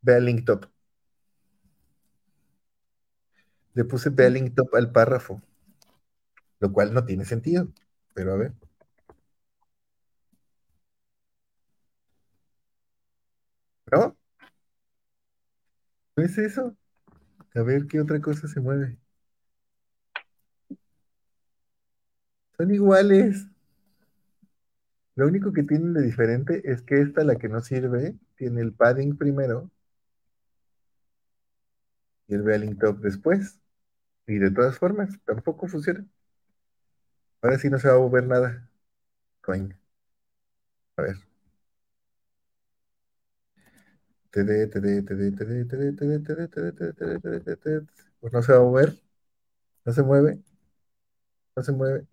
[0.03, 0.67] Ve al link top.
[3.79, 5.41] Le puse ve al link top al párrafo,
[6.61, 7.69] lo cual no tiene sentido,
[8.15, 8.53] pero a ver.
[13.93, 14.17] ¿No?
[16.17, 16.77] ¿No es eso?
[17.55, 18.99] A ver qué otra cosa se mueve.
[22.59, 23.47] Son iguales.
[25.17, 28.73] Lo único que tienen de diferente es que esta, la que no sirve, tiene el
[28.73, 29.71] padding primero
[32.29, 33.59] y el belling top después.
[34.27, 36.07] Y de todas formas, tampoco funciona.
[37.43, 38.69] Ahora sí no se va a mover nada.
[39.43, 39.77] Coin.
[40.99, 41.17] A ver.
[48.21, 48.95] Pues no se va a mover.
[49.87, 50.41] No se mueve.
[51.57, 52.07] No se mueve.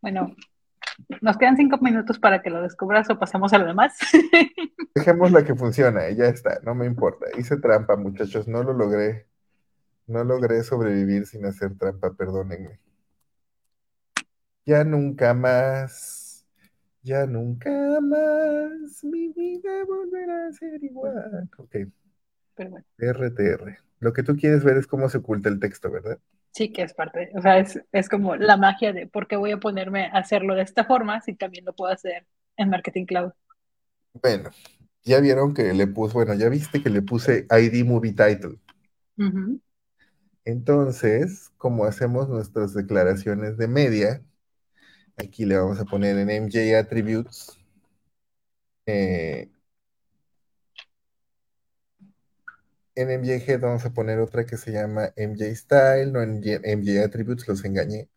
[0.00, 0.34] Bueno,
[1.20, 3.96] nos quedan cinco minutos para que lo descubras o pasamos a lo demás.
[4.94, 7.26] Dejemos la que funciona y ya está, no me importa.
[7.38, 9.26] Hice trampa, muchachos, no lo logré.
[10.06, 12.80] No logré sobrevivir sin hacer trampa, perdónenme.
[14.66, 16.46] Ya nunca más,
[17.02, 17.70] ya nunca
[18.00, 21.48] más, mi vida volverá a ser igual.
[21.58, 21.76] Ok,
[22.54, 23.78] Pero bueno, RTR.
[24.00, 26.18] Lo que tú quieres ver es cómo se oculta el texto, ¿verdad?
[26.52, 29.52] Sí que es parte, o sea, es, es como la magia de por qué voy
[29.52, 32.26] a ponerme a hacerlo de esta forma si también lo puedo hacer
[32.56, 33.32] en Marketing Cloud.
[34.22, 34.50] Bueno,
[35.04, 38.58] ya vieron que le puse, bueno, ya viste que le puse ID Movie Title.
[40.44, 44.24] Entonces, como hacemos nuestras declaraciones de media,
[45.16, 47.58] aquí le vamos a poner en MJ Attributes.
[48.86, 49.50] eh,
[52.98, 57.04] en MJ Head vamos a poner otra que se llama MJ Style, no en MJ
[57.04, 58.08] Attributes, los engañé.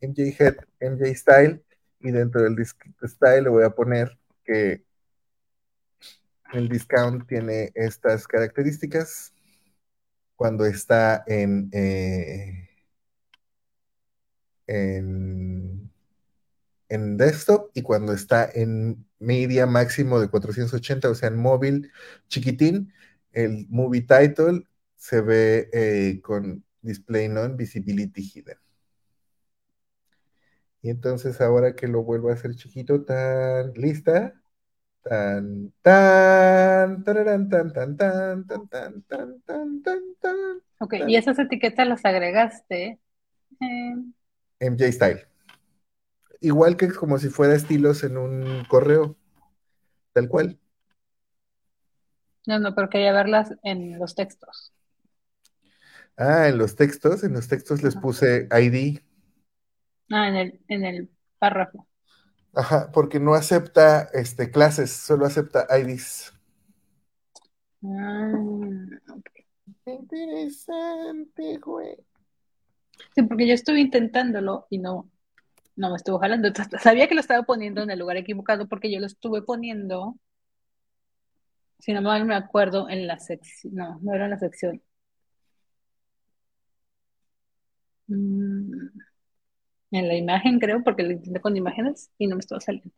[0.00, 1.62] MJ Head, MJ Style,
[2.00, 4.82] y dentro del disc Style le voy a poner que
[6.54, 9.34] el discount tiene estas características
[10.36, 12.68] cuando está en, eh,
[14.66, 15.90] en,
[16.88, 21.92] en desktop y cuando está en media máximo de 480, o sea, en móvil
[22.28, 22.92] chiquitín,
[23.34, 24.64] el movie title
[24.96, 28.58] se ve eh, con display non visibility hidden.
[30.82, 34.34] Y entonces ahora que lo vuelvo a hacer chiquito, tan lista,
[35.02, 41.08] tan tan tan tan tan tan tan tan tan tan tan Ok, tan.
[41.08, 43.00] y esas etiquetas las agregaste.
[43.60, 44.14] en-
[44.60, 45.26] MJ Style.
[46.40, 49.16] Igual que como si fuera estilos en un correo,
[50.12, 50.58] tal cual.
[52.46, 54.72] No, no, pero quería verlas en los textos.
[56.16, 59.00] Ah, en los textos, en los textos les puse ID.
[60.10, 61.86] Ah, en el, en el párrafo.
[62.54, 66.32] Ajá, porque no acepta este, clases, solo acepta IDs.
[67.84, 68.32] Ah,
[69.16, 69.28] ok.
[69.86, 71.96] Interesante, güey.
[73.14, 75.10] Sí, porque yo estuve intentándolo y no,
[75.76, 76.50] no me estuvo jalando.
[76.82, 80.16] Sabía que lo estaba poniendo en el lugar equivocado porque yo lo estuve poniendo,
[81.84, 83.74] si no me acuerdo, en la sección.
[83.74, 84.82] No, no era en la sección.
[88.08, 88.88] Mm,
[89.90, 92.90] en la imagen, creo, porque lo intenté con imágenes y no me estaba saliendo.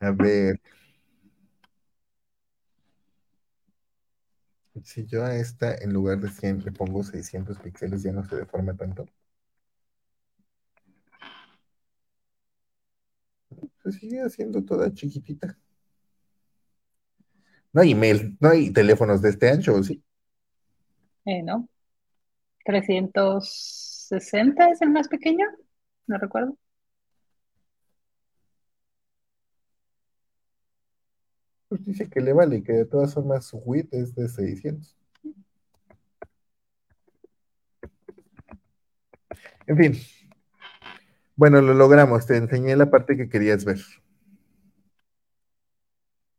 [0.00, 0.60] A ver.
[4.84, 8.36] Si yo a esta, en lugar de 100, le pongo 600 píxeles, ya no se
[8.36, 9.06] deforma tanto.
[13.82, 15.58] Se sigue haciendo toda chiquitita.
[17.72, 20.02] No hay email, no hay teléfonos de este ancho, ¿o ¿sí?
[21.24, 21.68] Eh, ¿no?
[22.64, 25.46] 360 es el más pequeño,
[26.06, 26.56] no recuerdo.
[31.68, 34.96] Pues dice que le vale y que de todas formas su width es de 600.
[39.68, 39.92] En fin.
[41.36, 42.26] Bueno, lo logramos.
[42.26, 43.78] Te enseñé la parte que querías ver.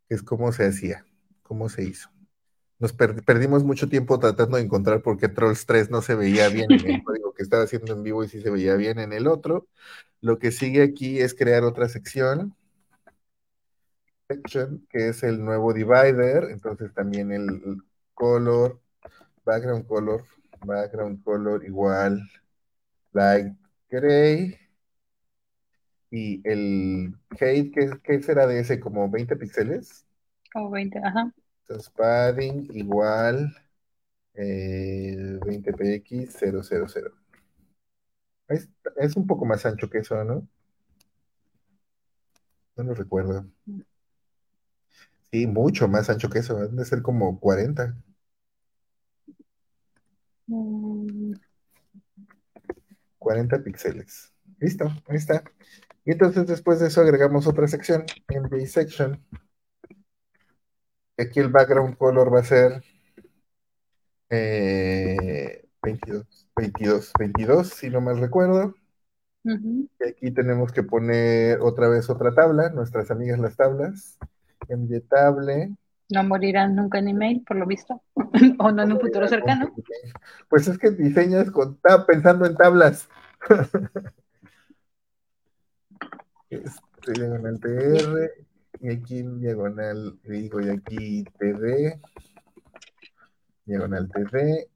[0.09, 1.05] Es cómo se hacía,
[1.51, 2.09] cómo se hizo.
[2.79, 6.47] Nos per perdimos mucho tiempo tratando de encontrar por qué Trolls 3 no se veía
[6.47, 9.11] bien en el código que estaba haciendo en vivo y sí se veía bien en
[9.11, 9.67] el otro.
[10.21, 12.55] Lo que sigue aquí es crear otra sección,
[14.29, 16.45] section, que es el nuevo divider.
[16.51, 17.83] Entonces también el, el
[18.13, 18.79] color,
[19.43, 20.23] background color,
[20.65, 22.21] background color igual,
[23.11, 23.53] light
[23.89, 24.57] gray.
[26.11, 28.79] Y el height, ¿qué, qué será de ese?
[28.79, 30.05] ¿Como 20 píxeles?
[30.53, 31.33] Como 20, ajá.
[31.61, 33.55] Entonces, padding igual
[34.33, 37.11] eh, 20px 000.
[38.49, 40.47] Es, es, un poco más ancho que eso, ¿no?
[42.75, 43.45] No lo recuerdo.
[45.31, 46.55] Sí, mucho más ancho que eso.
[46.67, 47.95] Debe ser como 40.
[50.47, 51.33] Mm.
[53.17, 54.33] 40 píxeles.
[54.59, 55.43] Listo, ahí está.
[56.03, 59.23] Y entonces después de eso agregamos otra sección, MJ section,
[61.17, 62.83] Aquí el background color va a ser
[64.29, 68.75] eh, 22, 22, 22, si no mal recuerdo.
[69.43, 74.17] Y aquí tenemos que poner otra vez otra tabla, nuestras amigas las tablas.
[74.69, 75.75] Envietable.
[76.09, 78.01] No morirán nunca en email, por lo visto.
[78.59, 79.73] o no en un futuro cercano.
[80.49, 83.09] Pues es que diseñas con tab, pensando en tablas.
[86.49, 88.31] este, TR,
[88.81, 92.01] y aquí en diagonal, digo, y aquí TD,
[93.65, 94.67] diagonal TD,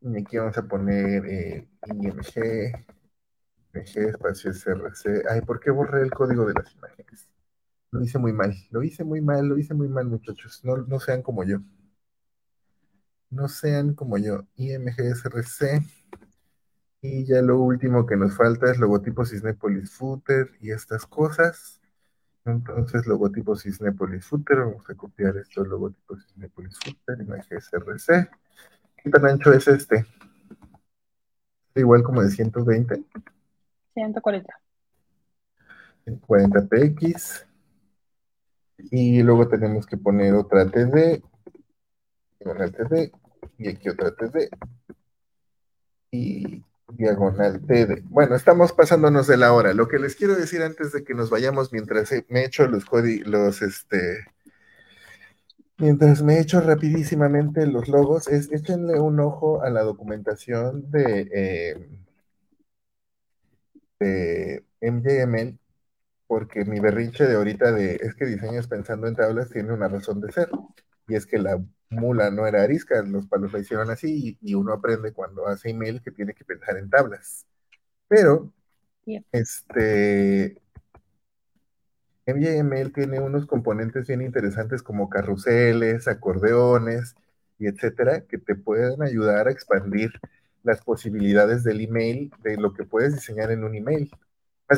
[0.00, 2.72] y aquí vamos a poner eh, IMG,
[3.74, 5.24] IMG, espacio SRC.
[5.28, 7.28] Ay, ¿por qué borré el código de las imágenes?
[7.90, 10.60] Lo hice muy mal, lo hice muy mal, lo hice muy mal, muchachos.
[10.64, 11.58] No, no sean como yo.
[13.30, 14.46] No sean como yo.
[14.56, 15.82] IMG SRC.
[17.00, 21.80] Y ya lo último que nos falta es logotipo Cisnepolis Footer y estas cosas.
[22.44, 28.30] Entonces, logotipo Cisnepolis Footer, vamos a copiar estos logotipos Cisnepolis Footer, imagen SRC.
[28.96, 30.06] ¿Qué tan ancho es este?
[31.74, 33.04] Igual como de 120.
[33.94, 34.60] 140.
[36.26, 37.46] 40 px.
[38.90, 41.22] Y luego tenemos que poner otra TD,
[42.40, 43.12] diagonal TD,
[43.58, 44.48] y aquí otra TD,
[46.12, 48.02] y diagonal TD.
[48.08, 49.74] Bueno, estamos pasándonos de la hora.
[49.74, 52.84] Lo que les quiero decir antes de que nos vayamos, mientras me echo los
[53.26, 54.24] los, este,
[55.78, 61.88] mientras me echo rapidísimamente los logos, es échenle un ojo a la documentación de, eh,
[64.00, 65.58] de MJML
[66.28, 70.20] porque mi berrinche de ahorita de es que diseñas pensando en tablas tiene una razón
[70.20, 70.50] de ser.
[71.08, 71.60] Y es que la
[71.90, 75.70] mula no era arisca, los palos la hicieron así y, y uno aprende cuando hace
[75.70, 77.46] email que tiene que pensar en tablas.
[78.08, 78.52] Pero,
[79.06, 79.24] Yep.
[79.32, 80.60] este,
[82.26, 87.14] MJML tiene unos componentes bien interesantes como carruseles, acordeones
[87.58, 90.12] y etcétera, que te pueden ayudar a expandir
[90.62, 94.10] las posibilidades del email, de lo que puedes diseñar en un email.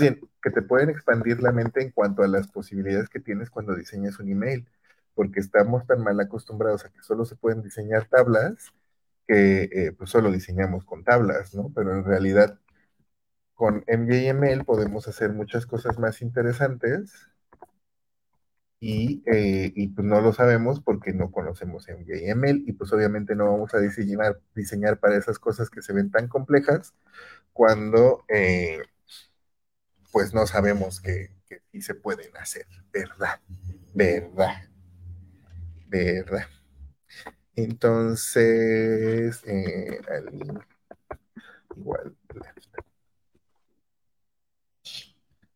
[0.00, 3.74] Bien, que te pueden expandir la mente en cuanto a las posibilidades que tienes cuando
[3.74, 4.66] diseñas un email,
[5.14, 8.72] porque estamos tan mal acostumbrados a que solo se pueden diseñar tablas
[9.30, 11.72] que eh, pues solo diseñamos con tablas, ¿no?
[11.74, 12.58] Pero en realidad
[13.54, 17.28] con MJML podemos hacer muchas cosas más interesantes
[18.80, 23.52] y, eh, y, pues no lo sabemos porque no conocemos MJML y pues obviamente no
[23.52, 26.94] vamos a diseñar, diseñar para esas cosas que se ven tan complejas
[27.52, 28.80] cuando eh,
[30.12, 33.40] pues no sabemos que, que sí se pueden hacer, ¿verdad?
[33.94, 34.69] ¿Verdad?
[35.90, 36.46] ¿Verdad?
[37.56, 40.64] Entonces, eh, al,
[41.76, 42.14] igual,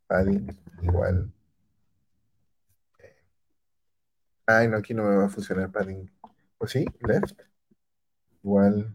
[0.09, 0.47] padding,
[0.83, 1.31] igual.
[4.47, 6.11] Ay, no, aquí no me va a funcionar padding.
[6.59, 6.85] ¿O sí?
[7.07, 7.39] Left.
[8.45, 8.95] Igual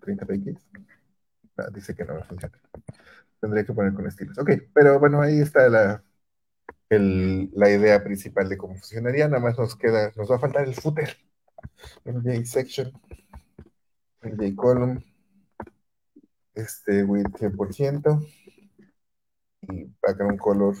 [0.00, 0.66] 30 px.
[1.56, 2.60] No, dice que no va a funcionar.
[3.40, 4.38] Tendría que poner con estilos.
[4.38, 6.04] Ok, pero bueno, ahí está la,
[6.96, 9.28] el, la idea principal de cómo funcionaría.
[9.28, 11.16] Nada más nos queda, nos va a faltar el footer.
[12.04, 12.92] MJ section,
[14.22, 15.02] MJ column,
[16.54, 18.20] este width 100%
[19.62, 20.76] y background color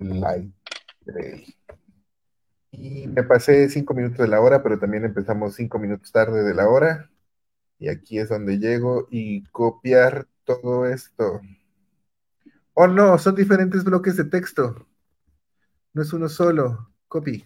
[0.00, 0.52] light
[1.04, 1.54] gray.
[2.70, 6.54] Y me pasé cinco minutos de la hora, pero también empezamos cinco minutos tarde de
[6.54, 7.10] la hora.
[7.78, 11.40] Y aquí es donde llego y copiar todo esto.
[12.80, 14.86] Oh, no, son diferentes bloques de texto.
[15.92, 16.92] No es uno solo.
[17.08, 17.44] Copy.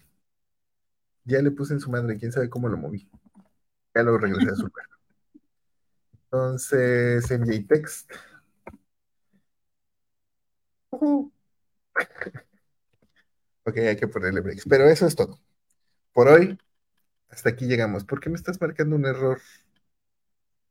[1.25, 3.09] Ya le puse en su madre, quién sabe cómo lo moví.
[3.95, 4.85] Ya lo regresé a su lugar.
[6.25, 8.11] Entonces, MJ Text.
[10.91, 11.31] Uh -huh.
[13.65, 14.65] ok, hay que ponerle breaks.
[14.69, 15.39] Pero eso es todo.
[16.13, 16.59] Por hoy,
[17.29, 18.05] hasta aquí llegamos.
[18.05, 19.41] ¿Por qué me estás marcando un error?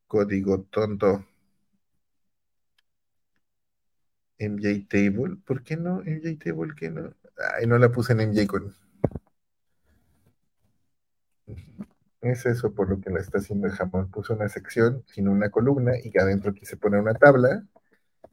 [0.06, 1.26] Código tonto.
[4.42, 5.36] MJ Table.
[5.44, 6.02] ¿Por qué no?
[6.04, 7.14] MJ Table, ¿qué no?
[7.56, 8.74] Ay, no la puse en MJ con.
[12.20, 14.10] Es eso por lo que la está haciendo el jamón.
[14.10, 17.66] Puso una sección sin una columna y adentro quise poner una tabla.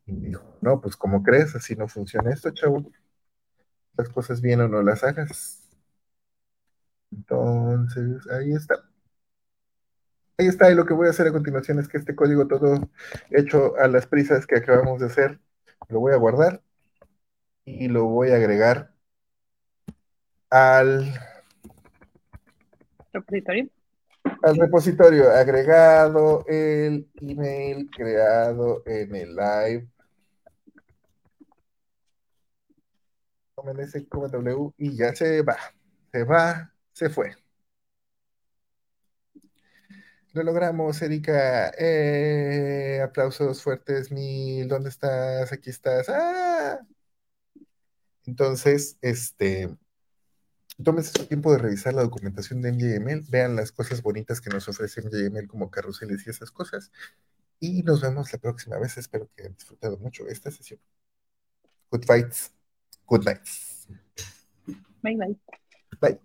[0.05, 2.91] Y dijo, no, pues como crees, así no funciona esto, chavo.
[3.97, 5.67] Las cosas bien o no las hagas.
[7.11, 8.75] Entonces, ahí está.
[10.37, 12.89] Ahí está, y lo que voy a hacer a continuación es que este código todo
[13.29, 15.39] hecho a las prisas que acabamos de hacer,
[15.87, 16.61] lo voy a guardar
[17.65, 18.91] y lo voy a agregar
[20.49, 21.13] al
[23.13, 23.69] repositorio.
[24.43, 29.87] Al repositorio agregado el email creado en el live.
[33.57, 35.57] W y ya se va.
[36.11, 37.35] Se va, se fue.
[40.33, 41.71] Lo logramos, Erika.
[41.77, 44.67] Eh, aplausos fuertes, mil.
[44.67, 45.51] ¿Dónde estás?
[45.51, 46.07] Aquí estás.
[46.09, 46.79] ¡Ah!
[48.25, 49.75] Entonces, este,
[50.83, 54.67] tómense su tiempo de revisar la documentación de MJML, vean las cosas bonitas que nos
[54.69, 56.91] ofrece MJML como carruseles y esas cosas.
[57.59, 58.97] Y nos vemos la próxima vez.
[58.97, 60.79] Espero que hayan disfrutado mucho esta sesión.
[61.91, 62.51] Good fights.
[63.07, 63.87] Good nights.
[65.01, 65.39] Bye bye.
[65.99, 66.19] Bye.